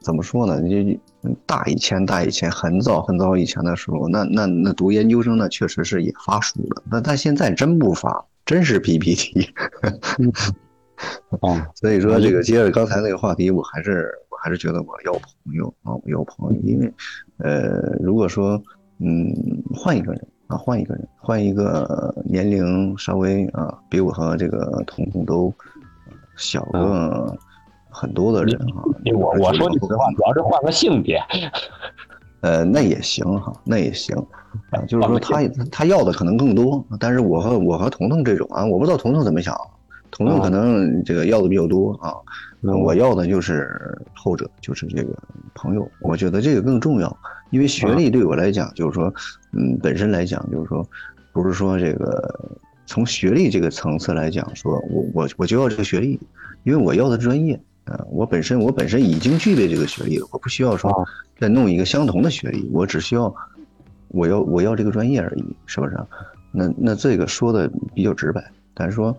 [0.00, 0.60] 怎么说呢？
[0.60, 0.98] 你
[1.46, 6.82] 大以前，大以前，很早很早以前的时候，那那那读研究生呢，确实是也发书了。
[6.90, 9.52] 那但现在真不发，真是 PPT。
[11.40, 16.92] 嗯， 所以说这个接着刚才那个话题，我还是我还是觉得我要朋友啊，我要朋友，因为
[17.38, 18.62] 呃，如果说
[18.98, 19.34] 嗯
[19.74, 25.52] 换一个人啊，换一个人，换一个年龄稍微啊比我和这个彤彤都
[26.36, 27.36] 小个
[28.00, 28.82] 很多的人哈，
[29.14, 31.20] 我我说句实话，主要是换个性别，
[32.40, 34.16] 呃，那也行哈，那也行。
[34.70, 39.54] 啊，就是说他他要的可能更多，但是我和我和彤彤这种啊，我不知道彤彤怎么想。
[40.10, 42.12] 彤彤可能这个要的比较多啊，
[42.62, 45.14] 我要的就是后者，就是这个
[45.54, 45.88] 朋友。
[46.00, 47.16] 我觉得这个更重要，
[47.50, 49.12] 因为学历对我来讲，就是说，
[49.52, 50.84] 嗯，本身来讲，就是说，
[51.32, 56.18] 不是说这个从学历这个层次来讲，说我我我就要这个学历，
[56.64, 61.06] 因为我要的专业啊，我本身我本身已经具备这个学历了，我不需要说
[61.38, 63.34] 再弄一个相同的学历，我只需要
[64.08, 65.96] 我要我要这个专业而已，是不是？
[66.52, 69.16] 那那这个说的比较直白，但是说。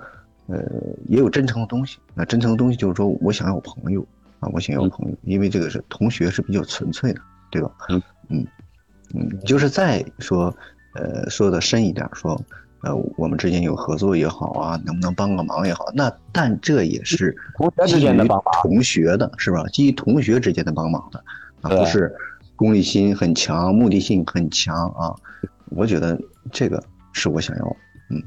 [0.47, 0.59] 呃，
[1.07, 1.97] 也有真诚的东西。
[2.13, 4.05] 那真诚的东西就是说我想要朋友
[4.41, 7.71] 啊，我想要朋友，因为这个是同学是比较纯粹的，对吧？
[7.87, 8.45] 嗯嗯
[9.13, 10.53] 嗯，就是再说，
[10.95, 12.37] 呃，说的深一点，说，
[12.83, 17.35] 呃，我们之间有合作也好啊，能不能帮个忙也好，那但这也是
[17.85, 18.27] 基于
[18.63, 19.63] 同学的，是吧？
[19.71, 21.23] 基于同学之间的帮忙的，
[21.61, 22.13] 啊，不是
[22.55, 25.13] 功利心很强、目的性很强啊。
[25.69, 26.19] 我觉得
[26.51, 26.81] 这个
[27.13, 27.77] 是我想要。
[28.09, 28.21] 嗯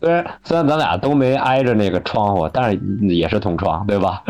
[0.00, 2.76] 虽然虽然咱俩都没挨着那个窗户，但是
[3.06, 4.24] 也是同窗，对吧？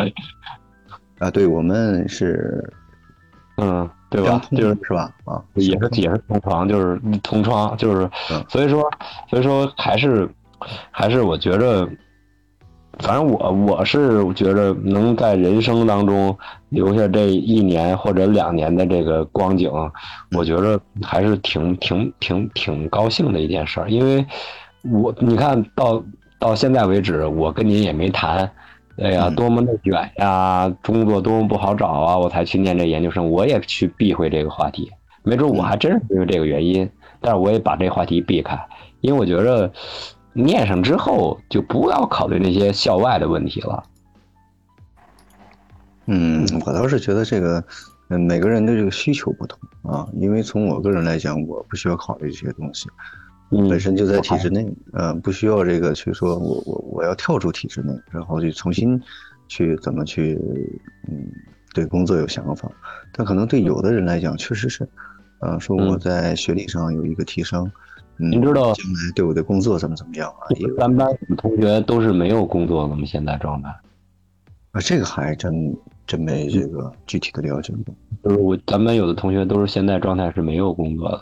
[1.18, 2.62] 啊，对，我们是，
[3.56, 4.40] 嗯，对吧？
[4.52, 5.10] 就是是吧？
[5.24, 8.08] 啊，也是也是同床，就是同窗，就是，
[8.48, 8.88] 所以说，
[9.28, 10.28] 所以说还是
[10.90, 11.88] 还是我觉着，
[12.98, 16.36] 反正我我是觉着能在人生当中
[16.68, 19.68] 留下这一年或者两年的这个光景，
[20.36, 24.24] 我觉着还是挺挺挺挺高兴的一件事儿，因为。
[24.90, 26.02] 我你看到
[26.40, 28.50] 到现在为止，我跟您也没谈，
[29.02, 34.92] 哎呀，多么的卷呀，工作多么不好找啊，我才去念这研究生，我也去避讳这个话题，
[35.24, 36.88] 没准我还真是因为这个原因，
[37.20, 38.58] 但是我也把这话题避开，
[39.00, 39.72] 因为我觉着
[40.32, 43.82] 念上之后就不要考虑那些校外的问题了。
[46.06, 47.64] 嗯，我倒是觉得这个，
[48.08, 52.88] 嗯，每个人的这个需求不同啊，因为从我个人来讲，我不需要考虑这些东西。
[53.68, 59.00] 本身就在体制内，呃，不需要这个去说，我我我要跳出体制内，然后去重新
[59.48, 60.38] 去怎么去，
[61.08, 61.30] 嗯，
[61.74, 62.70] 对工作有想法。
[63.12, 64.88] 但可能对有的人来讲，确实是，
[65.40, 67.70] 呃，说我在学历上有一个提升，
[68.18, 70.48] 嗯，您知道将来对我的工作怎么怎么样啊？
[70.78, 73.02] 咱班同学都是没有工作的吗？
[73.04, 73.68] 现在状态？
[74.70, 75.76] 啊，这个还真
[76.06, 77.94] 真没这个具体的了解过。
[78.24, 81.20] 就是我咱班有的同学都是现在状态是没有工作的。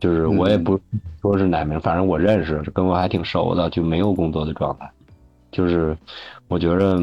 [0.00, 0.78] 就是我也不
[1.22, 4.90] 说是哪名，反正我认识，跟我还挺熟的，就没有工作的状态。
[5.50, 5.96] 就是
[6.48, 7.00] 我觉着，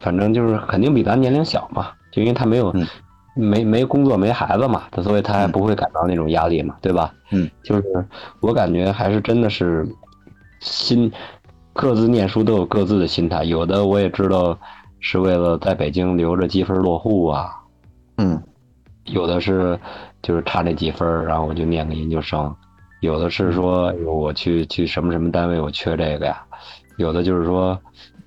[0.00, 2.72] 反正就是肯定比咱年龄小嘛，就因为他没有
[3.34, 7.12] 没没工作没孩子嘛，他所以他也不会感到那种压力嘛，对吧？
[7.32, 7.82] 嗯，就是
[8.40, 9.86] 我感觉还是真的是
[10.60, 11.12] 心
[11.72, 14.56] 各自念书都有各自的心态，有的我也知道
[15.00, 17.50] 是为了在北京留着积分落户啊，
[18.16, 18.42] 嗯，
[19.04, 19.78] 有的是。
[20.22, 22.54] 就是差那几分然后我就念个研究生。
[23.00, 26.42] 有的是说我去去什么什么单位，我缺这个呀。
[26.96, 27.80] 有的就是说，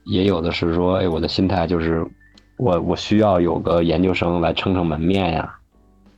[0.05, 2.07] 也有的是说，哎，我的心态就是
[2.57, 5.53] 我我需要有个研究生来撑撑门面呀。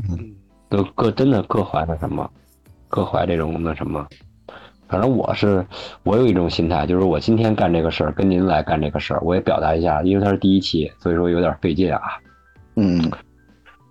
[0.07, 0.35] 嗯，
[0.69, 2.29] 都各真的各怀那什么，
[2.87, 4.05] 各怀这种那什么。
[4.87, 5.65] 反正我是
[6.03, 12.01] 我有一种心态，就是我今天干这个事儿，跟您来干这个事儿，我也表达一下，因为它是第一期，所以说有点费劲啊。
[12.75, 13.11] 嗯。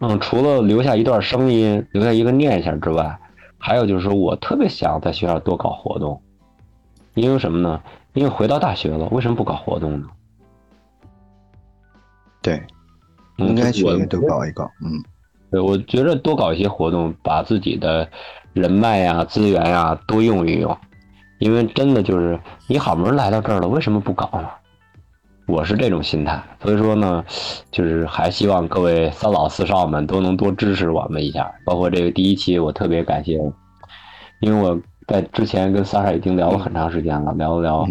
[0.05, 3.21] 嗯，除了留下一段声音，留下一个念想之外，
[3.57, 6.21] 还有就是说我特别想在学校多搞活动，
[7.15, 7.81] 因为什么呢？
[8.13, 10.09] 因为回到大学了，为什么不搞活动呢？
[12.43, 12.61] 对，
[13.37, 14.69] 应该去多搞一搞。
[14.85, 15.01] 嗯，
[15.53, 18.11] 对，我觉得多搞一些活动，把自己的
[18.55, 20.77] 人脉呀、资源呀多用一用，
[21.39, 24.49] 因为真的就是你好不容易来到这儿了，为什么不搞呢？
[25.53, 27.23] 我是这种心态，所以说呢，
[27.71, 31.53] 就是还希望各位三老四少们都能多支持我们一下。
[31.63, 33.39] 包括这个第一期，我特别感谢，
[34.41, 37.87] 因为我在之前跟三少已经聊了很长时间了，聊聊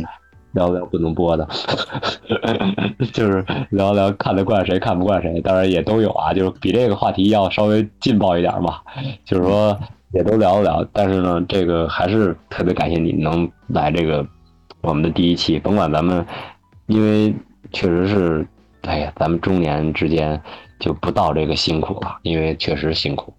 [0.54, 1.48] 聊聊不能播的，
[3.14, 8.78] 就是聊聊看得惯谁看不惯谁，当然也都有啊，就是比这个话题要稍微劲爆一点嘛，
[9.24, 9.80] 就是说
[10.14, 10.88] 也都聊了聊。
[10.92, 14.26] 但是呢，这个还是特别感谢你能来这个
[14.82, 16.26] 我们的第一期，甭管咱们。
[16.88, 17.34] 因为
[17.72, 18.48] 确实是，
[18.82, 20.42] 哎呀，咱们中年之间
[20.80, 23.34] 就不到这个辛苦了，因为确实辛苦，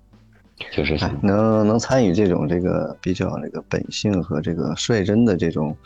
[0.70, 1.26] 确实辛苦。
[1.26, 5.76] 能能参与这种这个比较这个本性和这个率真的这种，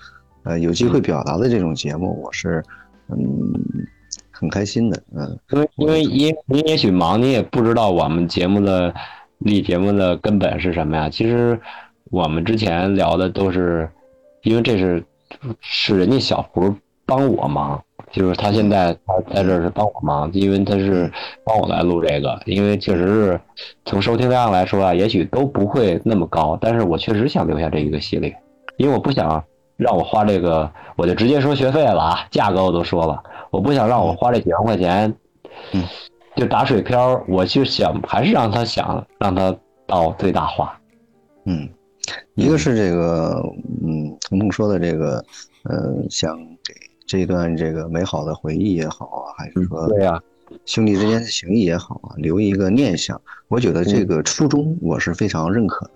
[0.44, 2.62] 呃，有机会表达的这种节目，我是
[3.08, 3.16] 嗯，
[4.30, 8.94] 很开心的，嗯，因为因为因您也许忙，您也不知道我们节目的
[9.38, 11.08] 立节目的根本是什么呀？
[11.08, 11.58] 其实
[12.10, 13.88] 我们之前聊的都是，
[14.42, 15.02] 因为这是
[15.60, 16.74] 是人家小胡
[17.04, 17.82] 帮我忙，
[18.16, 21.12] 就是他现在他在这是帮我忙，因为他是
[21.44, 23.40] 帮我来录这个，因为确实是
[23.84, 28.34] 从收听量来说啊，也许都不会那么高，但是我确实想留下这一个系列，
[28.78, 29.44] 因为我不想
[29.76, 35.14] 让我花这个，我就直接说学费了啊，价格我都说了，我不想让我花这几万块钱，
[35.72, 35.84] 嗯，
[36.36, 39.54] 就打水漂，我就想还是让他想让他
[39.86, 40.80] 到最大化，
[41.44, 41.68] 嗯，
[42.34, 43.42] 一个是这个，
[43.84, 45.22] 嗯，彤彤说的这个，
[45.64, 46.55] 呃，想给
[47.06, 50.20] 这段这个美好的回忆也好啊，还是说对呀、
[50.64, 55.92] 兄弟之间的情谊也好啊，留一个念想，我觉得这个初衷我是非常认可的。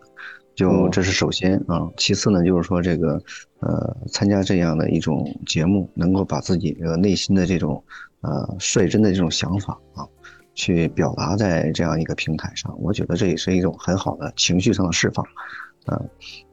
[0.54, 3.20] 就嗯这是首先啊，其次呢，就是说这个
[3.60, 7.82] 呃，参加这样的一种节目，能够把自己这个内心的这种
[8.20, 10.06] 呃率真的这种想法啊，
[10.54, 15.24] 去表达在这样一个平台上，我觉得这也是一种很好的情绪上的释放。
[15.86, 16.00] 啊，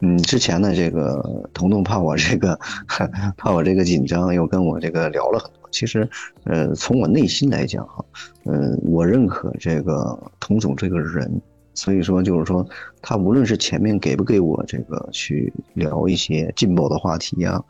[0.01, 2.57] 嗯，之前呢，这个彤彤怕我这个
[3.37, 5.69] 怕我这个紧张，又跟我这个聊了很多。
[5.69, 6.09] 其实，
[6.45, 8.03] 呃，从我内心来讲哈，
[8.45, 11.41] 嗯，我认可这个童总这个人，
[11.73, 12.65] 所以说就是说，
[13.01, 17.61] 他无论是前面给不给我这个去聊一些劲爆的话题呀、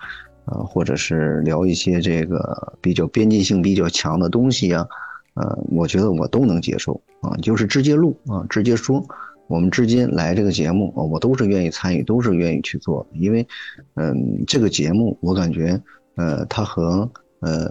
[0.45, 4.88] 啊，或者是聊一些这个比较边际性比较强的东西呀、
[5.34, 9.03] 呃，我觉得我都能接受啊，就是直接录啊，直接说。
[9.48, 13.48] 我们之间来这个节目啊，我都是愿意参与，都是愿意去做，因为，
[13.95, 15.82] 嗯，这个节目我感觉，
[16.16, 17.70] 呃，他和呃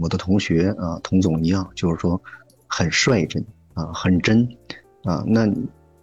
[0.00, 2.20] 我的同学啊童总一样，就是说
[2.66, 3.44] 很率真
[3.74, 4.48] 啊，很真
[5.04, 5.48] 啊，那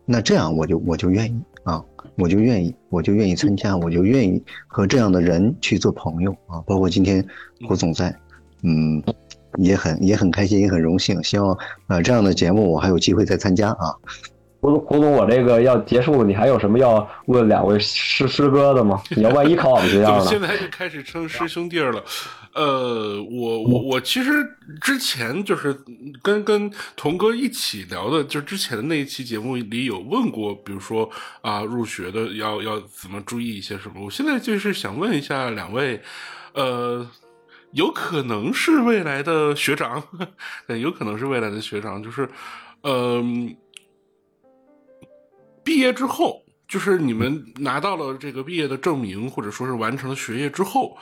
[0.05, 1.83] 那这样我就我就愿意啊，
[2.17, 7.25] 我就愿意，我就愿意参加，我就愿意和这样的人去做朋友啊，包括今天
[7.67, 8.15] 郭总在，
[8.63, 9.03] 嗯。
[9.59, 13.95] 也很也很开心，也很荣幸，希望呃这样的节目我还有机会再参加啊。
[14.59, 19.01] 胡总，胡总，我这个要结束了，你还有什么要问两位师师哥的吗？
[19.15, 20.25] 你要万一考我们学校呢？
[20.25, 22.03] 现在就开始称师兄弟了？
[22.53, 24.31] 呃，我我我其实
[24.81, 25.77] 之前就是
[26.23, 31.07] 跟跟童哥一起聊的，就之前的那一期节目里有问过，比如说
[31.41, 34.03] 啊、入学的要要怎么注意一些什么。
[34.03, 36.01] 我现在就是想问一下两位，
[36.53, 37.07] 呃，
[37.73, 40.01] 有可能是未来的学长，
[40.67, 42.27] 对，有可能是未来的学长，就是，
[42.81, 43.55] 嗯、
[45.67, 50.95] 毕业之后，就是你们拿到了这个毕业的证明，或者说是完成了学业之后，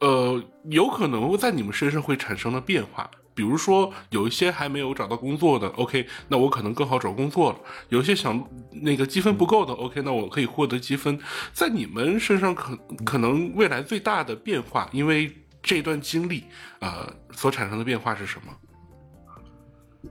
[0.00, 3.08] 呃，有可能在你们身上会产生了变化。
[3.32, 7.58] 比如说，有一些还没有找到工作的，OK，那我可能更好找工作了；
[7.90, 11.16] 有一些想那个积分不够的，OK，那我可以获得积分。
[11.52, 16.42] 在你们身上可可能未来最大的变化，因为这段经历，
[16.80, 20.10] 呃，所产生的变化是什么？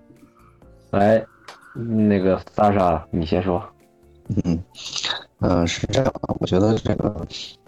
[0.91, 1.21] 来，
[1.75, 3.61] 那个莎莎，你先说。
[4.43, 4.63] 嗯，
[5.39, 7.27] 呃，是这样啊，我觉得这个，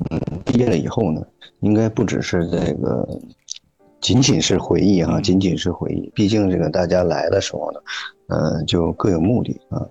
[0.10, 1.26] 嗯，毕业了以后呢，
[1.62, 3.08] 应该不只是这个，
[4.02, 6.12] 仅仅是回忆哈、仅仅是回忆。
[6.14, 7.80] 毕竟这个大家来的时候呢，
[8.28, 9.88] 呃，就各有目的啊，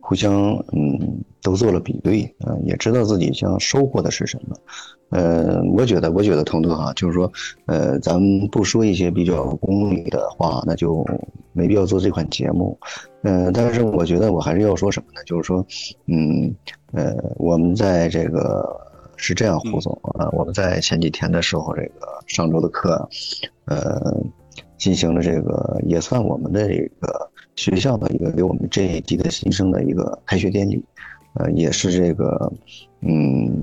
[0.00, 0.32] 互相
[0.72, 4.56] 嗯都做了比对啊，也知道自己将收获的是什么。
[5.12, 7.30] 呃，我觉得，我觉得彤彤哈，就是说，
[7.66, 11.06] 呃，咱们不说一些比较功利的话，那就
[11.52, 12.78] 没必要做这款节目。
[13.20, 15.22] 呃，但是我觉得我还是要说什么呢？
[15.26, 15.64] 就是说，
[16.06, 16.52] 嗯，
[16.92, 18.74] 呃，我们在这个
[19.16, 23.06] 是这样，胡总啊，我们在前几天的时候，这个上周的课，
[23.66, 24.16] 呃，
[24.78, 30.82] 进行了这个也算我们的这个学校的一个给我们这一季的新生的一个开学典礼，
[31.34, 32.50] 呃，也是这个，
[33.02, 33.62] 嗯。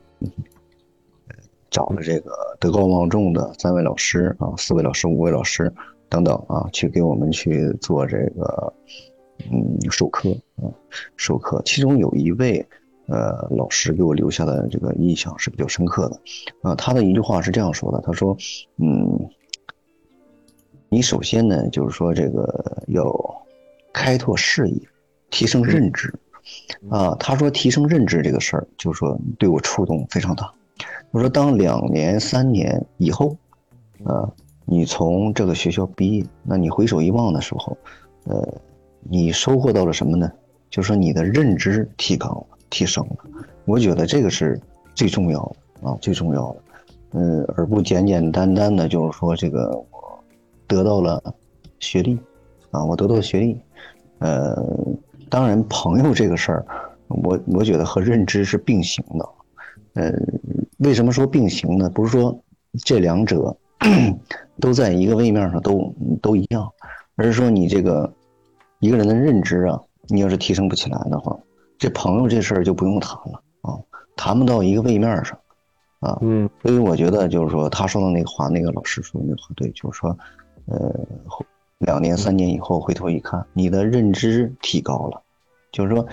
[1.69, 5.71] 找了这个德高望重的三位老师啊，四位老师、五位老师
[6.09, 8.73] 等等啊，去给我们去做这个
[9.51, 10.65] 嗯授课啊，
[11.15, 11.61] 授课。
[11.65, 12.65] 其中有一位
[13.07, 16.19] 呃老师给我留下的这个印象是比较深刻的
[16.61, 18.35] 啊，他的一句话是这样说的，他说
[18.77, 19.29] 嗯，
[20.89, 23.05] 你首先呢就是说这个要
[23.93, 24.81] 开拓视野，
[25.29, 26.13] 提升认知
[26.89, 27.15] 啊。
[27.19, 30.51] 他说提升认知这个事儿，就是说对我触动非常大。
[31.11, 33.35] 我说，当两年、三年以后，
[34.03, 34.31] 呃，
[34.65, 37.77] 你从这个学校毕业，那你回首一望的时候，
[38.25, 38.47] 呃，
[39.01, 40.31] 你收获到了什么呢？
[40.69, 43.15] 就是说你的认知提高了、提升了。
[43.65, 44.59] 我觉得这个是
[44.93, 45.39] 最重要
[45.81, 46.61] 的啊，最重要的。
[47.13, 50.23] 嗯，而不简简单单的就是说这个我
[50.67, 51.21] 得到了
[51.79, 52.19] 学历
[52.69, 53.59] 啊，我得到了学历。
[54.19, 54.55] 呃，
[55.27, 56.65] 当然，朋友这个事儿，
[57.07, 59.29] 我我觉得和认知是并行的。
[59.93, 60.11] 呃，
[60.79, 61.89] 为什么说并行呢？
[61.89, 62.37] 不是说
[62.83, 63.55] 这两者
[64.59, 66.69] 都在一个位面上，都都一样，
[67.15, 68.11] 而是说你这个
[68.79, 71.37] 一个人的认知啊，你要是提升不起来的话，
[71.77, 73.77] 这朋友这事儿就不用谈了啊，
[74.15, 75.37] 谈不到一个位面上
[75.99, 76.17] 啊。
[76.21, 80.17] 嗯，所以我觉得就是说，他说的那个话，那个老师说的那话对，就是说，
[80.65, 80.93] 呃，
[81.79, 85.21] 两年三年以后回头一看，你的认知提高了，
[85.71, 86.05] 就是说，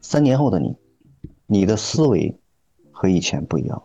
[0.00, 0.74] 三年后的你，
[1.46, 2.34] 你的思维
[2.96, 3.82] 和以前不一样。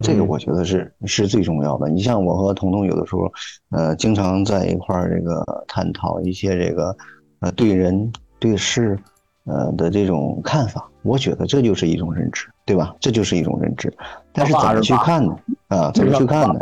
[0.00, 1.88] 这个我觉得是是最重要的。
[1.88, 3.32] 你像我和彤彤有的时候，
[3.70, 6.96] 呃，经常在一块儿这个探讨一些这个，
[7.40, 8.98] 呃，对人对事，
[9.44, 10.86] 呃的这种看法。
[11.02, 12.94] 我觉得这就是一种认知，对吧？
[13.00, 13.90] 这就是一种认知。
[14.32, 15.34] 但是怎么去看呢？
[15.68, 16.60] 啊，怎么去看呢？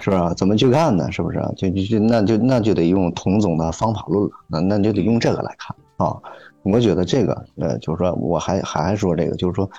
[0.00, 0.34] 是吧？
[0.34, 1.12] 怎么去看呢？
[1.12, 1.38] 是不是？
[1.56, 4.30] 就就就那就那就得用童总的方法论了。
[4.48, 6.16] 那那就得用这个来看啊。
[6.62, 9.70] 我觉得这个，呃，就是说我还还说这个，就是说。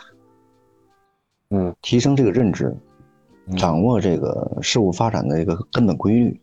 [1.52, 2.76] 嗯，提升这个认知，
[3.58, 6.42] 掌握这个事物发展的一个根本规律，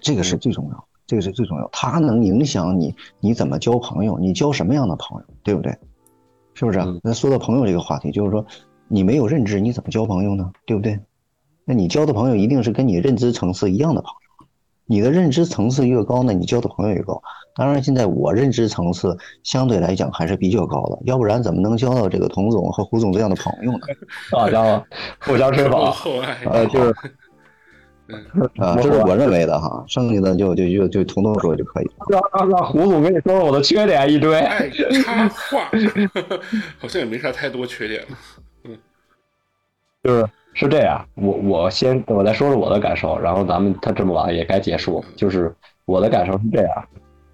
[0.00, 1.68] 这个是最重要，这个是最重要。
[1.72, 5.76] 它能影响你，你怎么交朋友，你交什么样的朋友，对不对？
[6.52, 6.78] 是不是？
[7.02, 8.44] 那说到朋友这个话题，就是说，
[8.86, 10.52] 你没有认知，你怎么交朋友呢？
[10.66, 11.00] 对不对？
[11.64, 14.46] 那你交的朋友一定是跟你认知层次一样的朋友。
[14.84, 17.22] 你的认知层次越高呢，你交的朋友越高。
[17.56, 23.78] 当然，现在我认知层次相对来讲还是比较高的，要不然怎么能交到这个童总和胡总这样的朋友呢？
[24.30, 24.84] 好家伙，
[25.20, 25.92] 互相吹捧，
[26.50, 26.94] 呃，就是，
[28.58, 31.90] 啊，这是我认为的哈，剩下的就就就就童总说就可以。
[32.08, 34.38] 让让让胡总跟你说说我的缺点一堆。
[34.38, 35.70] 爱插话，
[36.80, 38.08] 好像也没啥太多缺点了。
[38.64, 38.76] 嗯，
[40.02, 40.28] 就是。
[40.56, 45.04] 是这样，我我先我再说说我的感受，然后咱们他这么晚也该结束。
[45.16, 45.52] 就是
[45.84, 46.84] 我的感受是这样，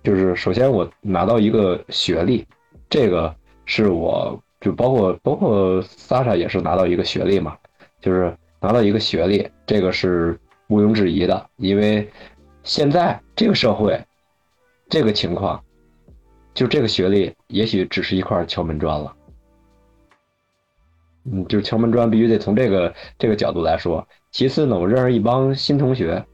[0.03, 2.47] 就是首先我拿到一个学历，
[2.89, 3.35] 这个
[3.67, 7.57] 是我就包括包括萨莎也是拿到一个学历嘛，
[8.01, 10.39] 就是拿到一个学历，这个是
[10.69, 12.09] 毋庸置疑的，因为
[12.63, 13.99] 现在这个社会，
[14.89, 15.63] 这个情况，
[16.55, 19.15] 就这个学历也许只是一块敲门砖了。
[21.25, 24.07] 嗯，就是敲门砖，必须得从这个这个角度来说。
[24.31, 26.25] 其次呢，我认识一帮新同学，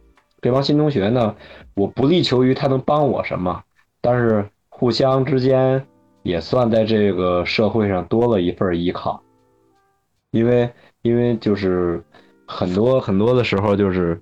[0.40, 1.34] 这帮新同学呢，
[1.74, 3.62] 我不力求于他能帮我什么，
[4.00, 5.86] 但是互相之间
[6.22, 9.22] 也算在这个社会上多了一份依靠。
[10.32, 10.70] 因为
[11.02, 12.02] 因为就是
[12.46, 14.20] 很多很多的时候，就是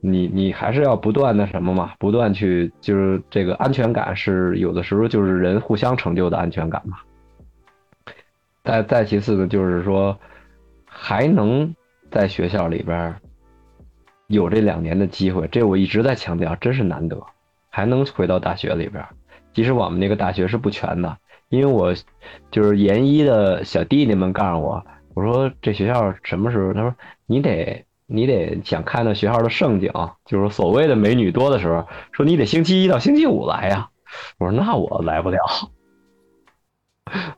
[0.00, 6.98] 你你还是要不断的什么嘛，不断去就是这个安全感是有的时候就是人互相成就的安全感嘛。
[8.64, 10.18] 再再其次呢，就是说，
[10.84, 11.72] 还能
[12.10, 13.14] 在学校里边
[14.26, 17.24] 有这两年的机会，这我一直在强调，真是难得，
[17.70, 19.04] 还能回到大学里边。
[19.52, 21.16] 即使我们那个大学是不全的，
[21.48, 21.94] 因为我
[22.50, 26.72] 就是研一的小弟弟们告诉我，我说这学校什么时候？
[26.74, 26.94] 他说
[27.26, 29.90] 你得你得想看到学校的盛景，
[30.24, 33.90] 就是所谓的美女多的时候，说你得星期一到星期五来呀。
[34.38, 35.38] 我说那我来不了。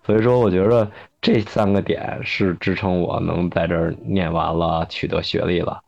[0.02, 5.82] 所以说，我觉得这三个点是支撑我能在这儿念完了，取得学历了。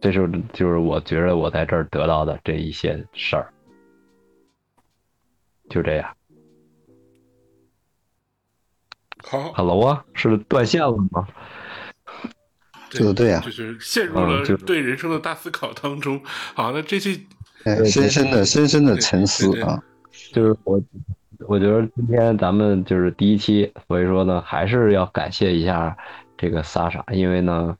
[0.00, 3.52] 这是就是我觉得我在这儿得到的这一些事儿，
[5.68, 6.14] 就这样。
[9.22, 11.26] 好，Hello 啊，是断线了吗？
[12.90, 16.20] 对对呀，就是陷入了对人生的大思考当中。
[16.54, 17.26] 好，那这期
[17.84, 19.82] 深深的、深深的沉思啊，
[20.32, 20.82] 就是我。
[21.46, 25.96] 我觉得今天咱们就是第一期，所以说呢，还是要感谢一下
[26.36, 27.76] 这个萨莎，因为呢，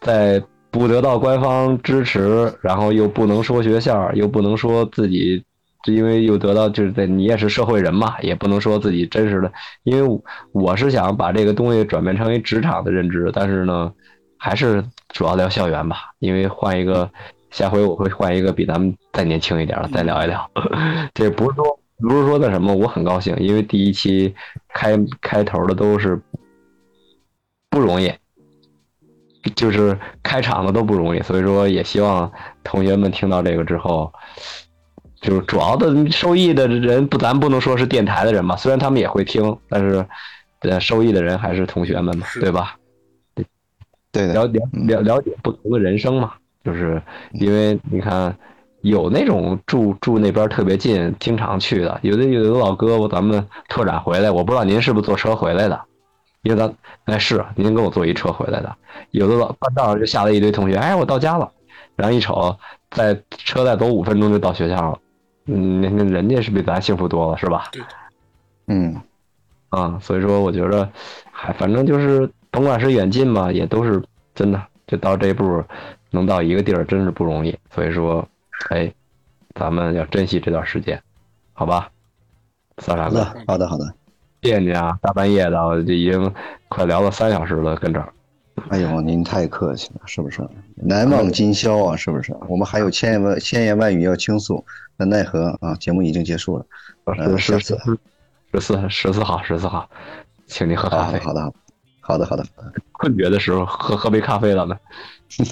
[0.00, 5.42] 在不得到官方支持，然后又不能说学校，又不能说自己，
[5.86, 9.52] 因为又得到就是在你也是社会人嘛，也不能说自己真实的，
[9.82, 10.20] 因为
[10.52, 13.92] 我是想把这个东西转变成为职场的认知，但是呢，
[14.38, 17.10] 还是主要聊校园吧，因为换一个，
[17.50, 20.50] 下回我会换一个比咱们再年轻一点的再聊一聊，
[21.14, 21.64] 这不是说。
[22.02, 24.34] 不是说那什么，我很高兴，因为第一期
[24.72, 26.18] 开开头的都是
[27.68, 28.10] 不容易，
[29.54, 32.30] 就是开场的都不容易，所以说也希望
[32.62, 34.12] 同学们听到这个之后，
[35.20, 40.06] 就是主要的受益的人不，咱不能说是电台的人嘛，虽然他们也会听，但是
[40.60, 42.76] 呃，受益的人还是同学们嘛，对吧？
[43.34, 43.44] 对，
[44.12, 46.34] 对，了了了了解不同的人生嘛，
[46.64, 48.36] 就是因为你看。
[48.82, 52.00] 有那种住住那边特别近，经常去的。
[52.00, 55.78] 有的有的老哥，咱们拓展回来，我不知道您是不是坐车回来的，
[56.42, 56.74] 因为咱
[57.04, 58.76] 哎是您跟我坐一车回来的。
[59.10, 61.50] 有的老半道上就下来一堆同学，哎，我到家了，
[61.96, 62.56] 然后一瞅，
[62.90, 64.98] 在车再走五分钟就到学校了。
[65.46, 67.68] 嗯，那那人家是比咱幸福多了，是吧？
[67.72, 67.82] 对。
[68.66, 69.00] 嗯，
[69.70, 70.88] 啊，所以说我觉得，
[71.30, 74.02] 还反正就是甭管是远近吧，也都是
[74.34, 75.64] 真的，就到这一步。
[76.12, 77.56] 能到一个地儿真是不容易。
[77.72, 78.26] 所以说，
[78.70, 78.92] 哎，
[79.54, 81.00] 咱们要珍惜这段时间，
[81.52, 81.88] 好吧？
[82.78, 83.94] 萨沙哥，好的，好的，好的。
[84.42, 84.98] 谢谢你啊！
[85.02, 86.34] 大半夜的，这已经
[86.68, 88.12] 快聊了三小时了，跟这儿。
[88.68, 90.42] 哎呦，您太客气了，是不是？
[90.76, 92.34] 难忘今宵啊，是不是？
[92.48, 94.64] 我们还有千言万千言万语要倾诉，
[94.96, 95.74] 那奈何啊？
[95.74, 96.66] 节目已经结束了。
[97.04, 97.78] 呃，十四
[98.52, 99.88] 十四十四号十四号，
[100.46, 101.18] 请您喝咖啡。
[101.18, 101.52] 好的，
[102.00, 102.72] 好的，好的，好的。
[102.92, 104.76] 困觉的时候喝喝杯咖啡了呢。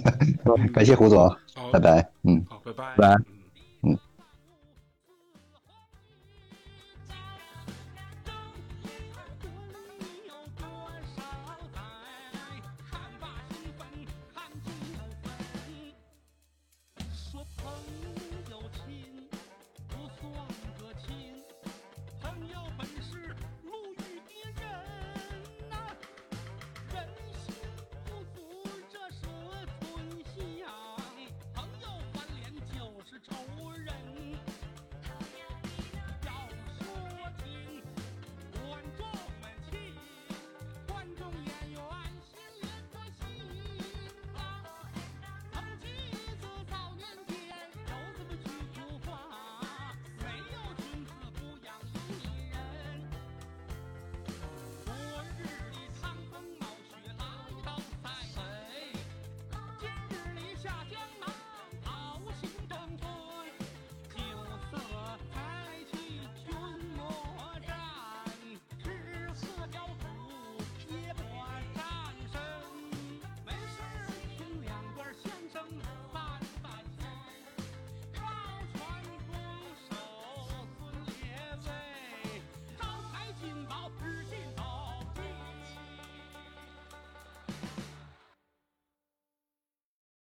[0.73, 1.35] 感谢胡总，
[1.73, 2.09] 拜拜。
[2.25, 3.38] 嗯，好，拜拜，拜。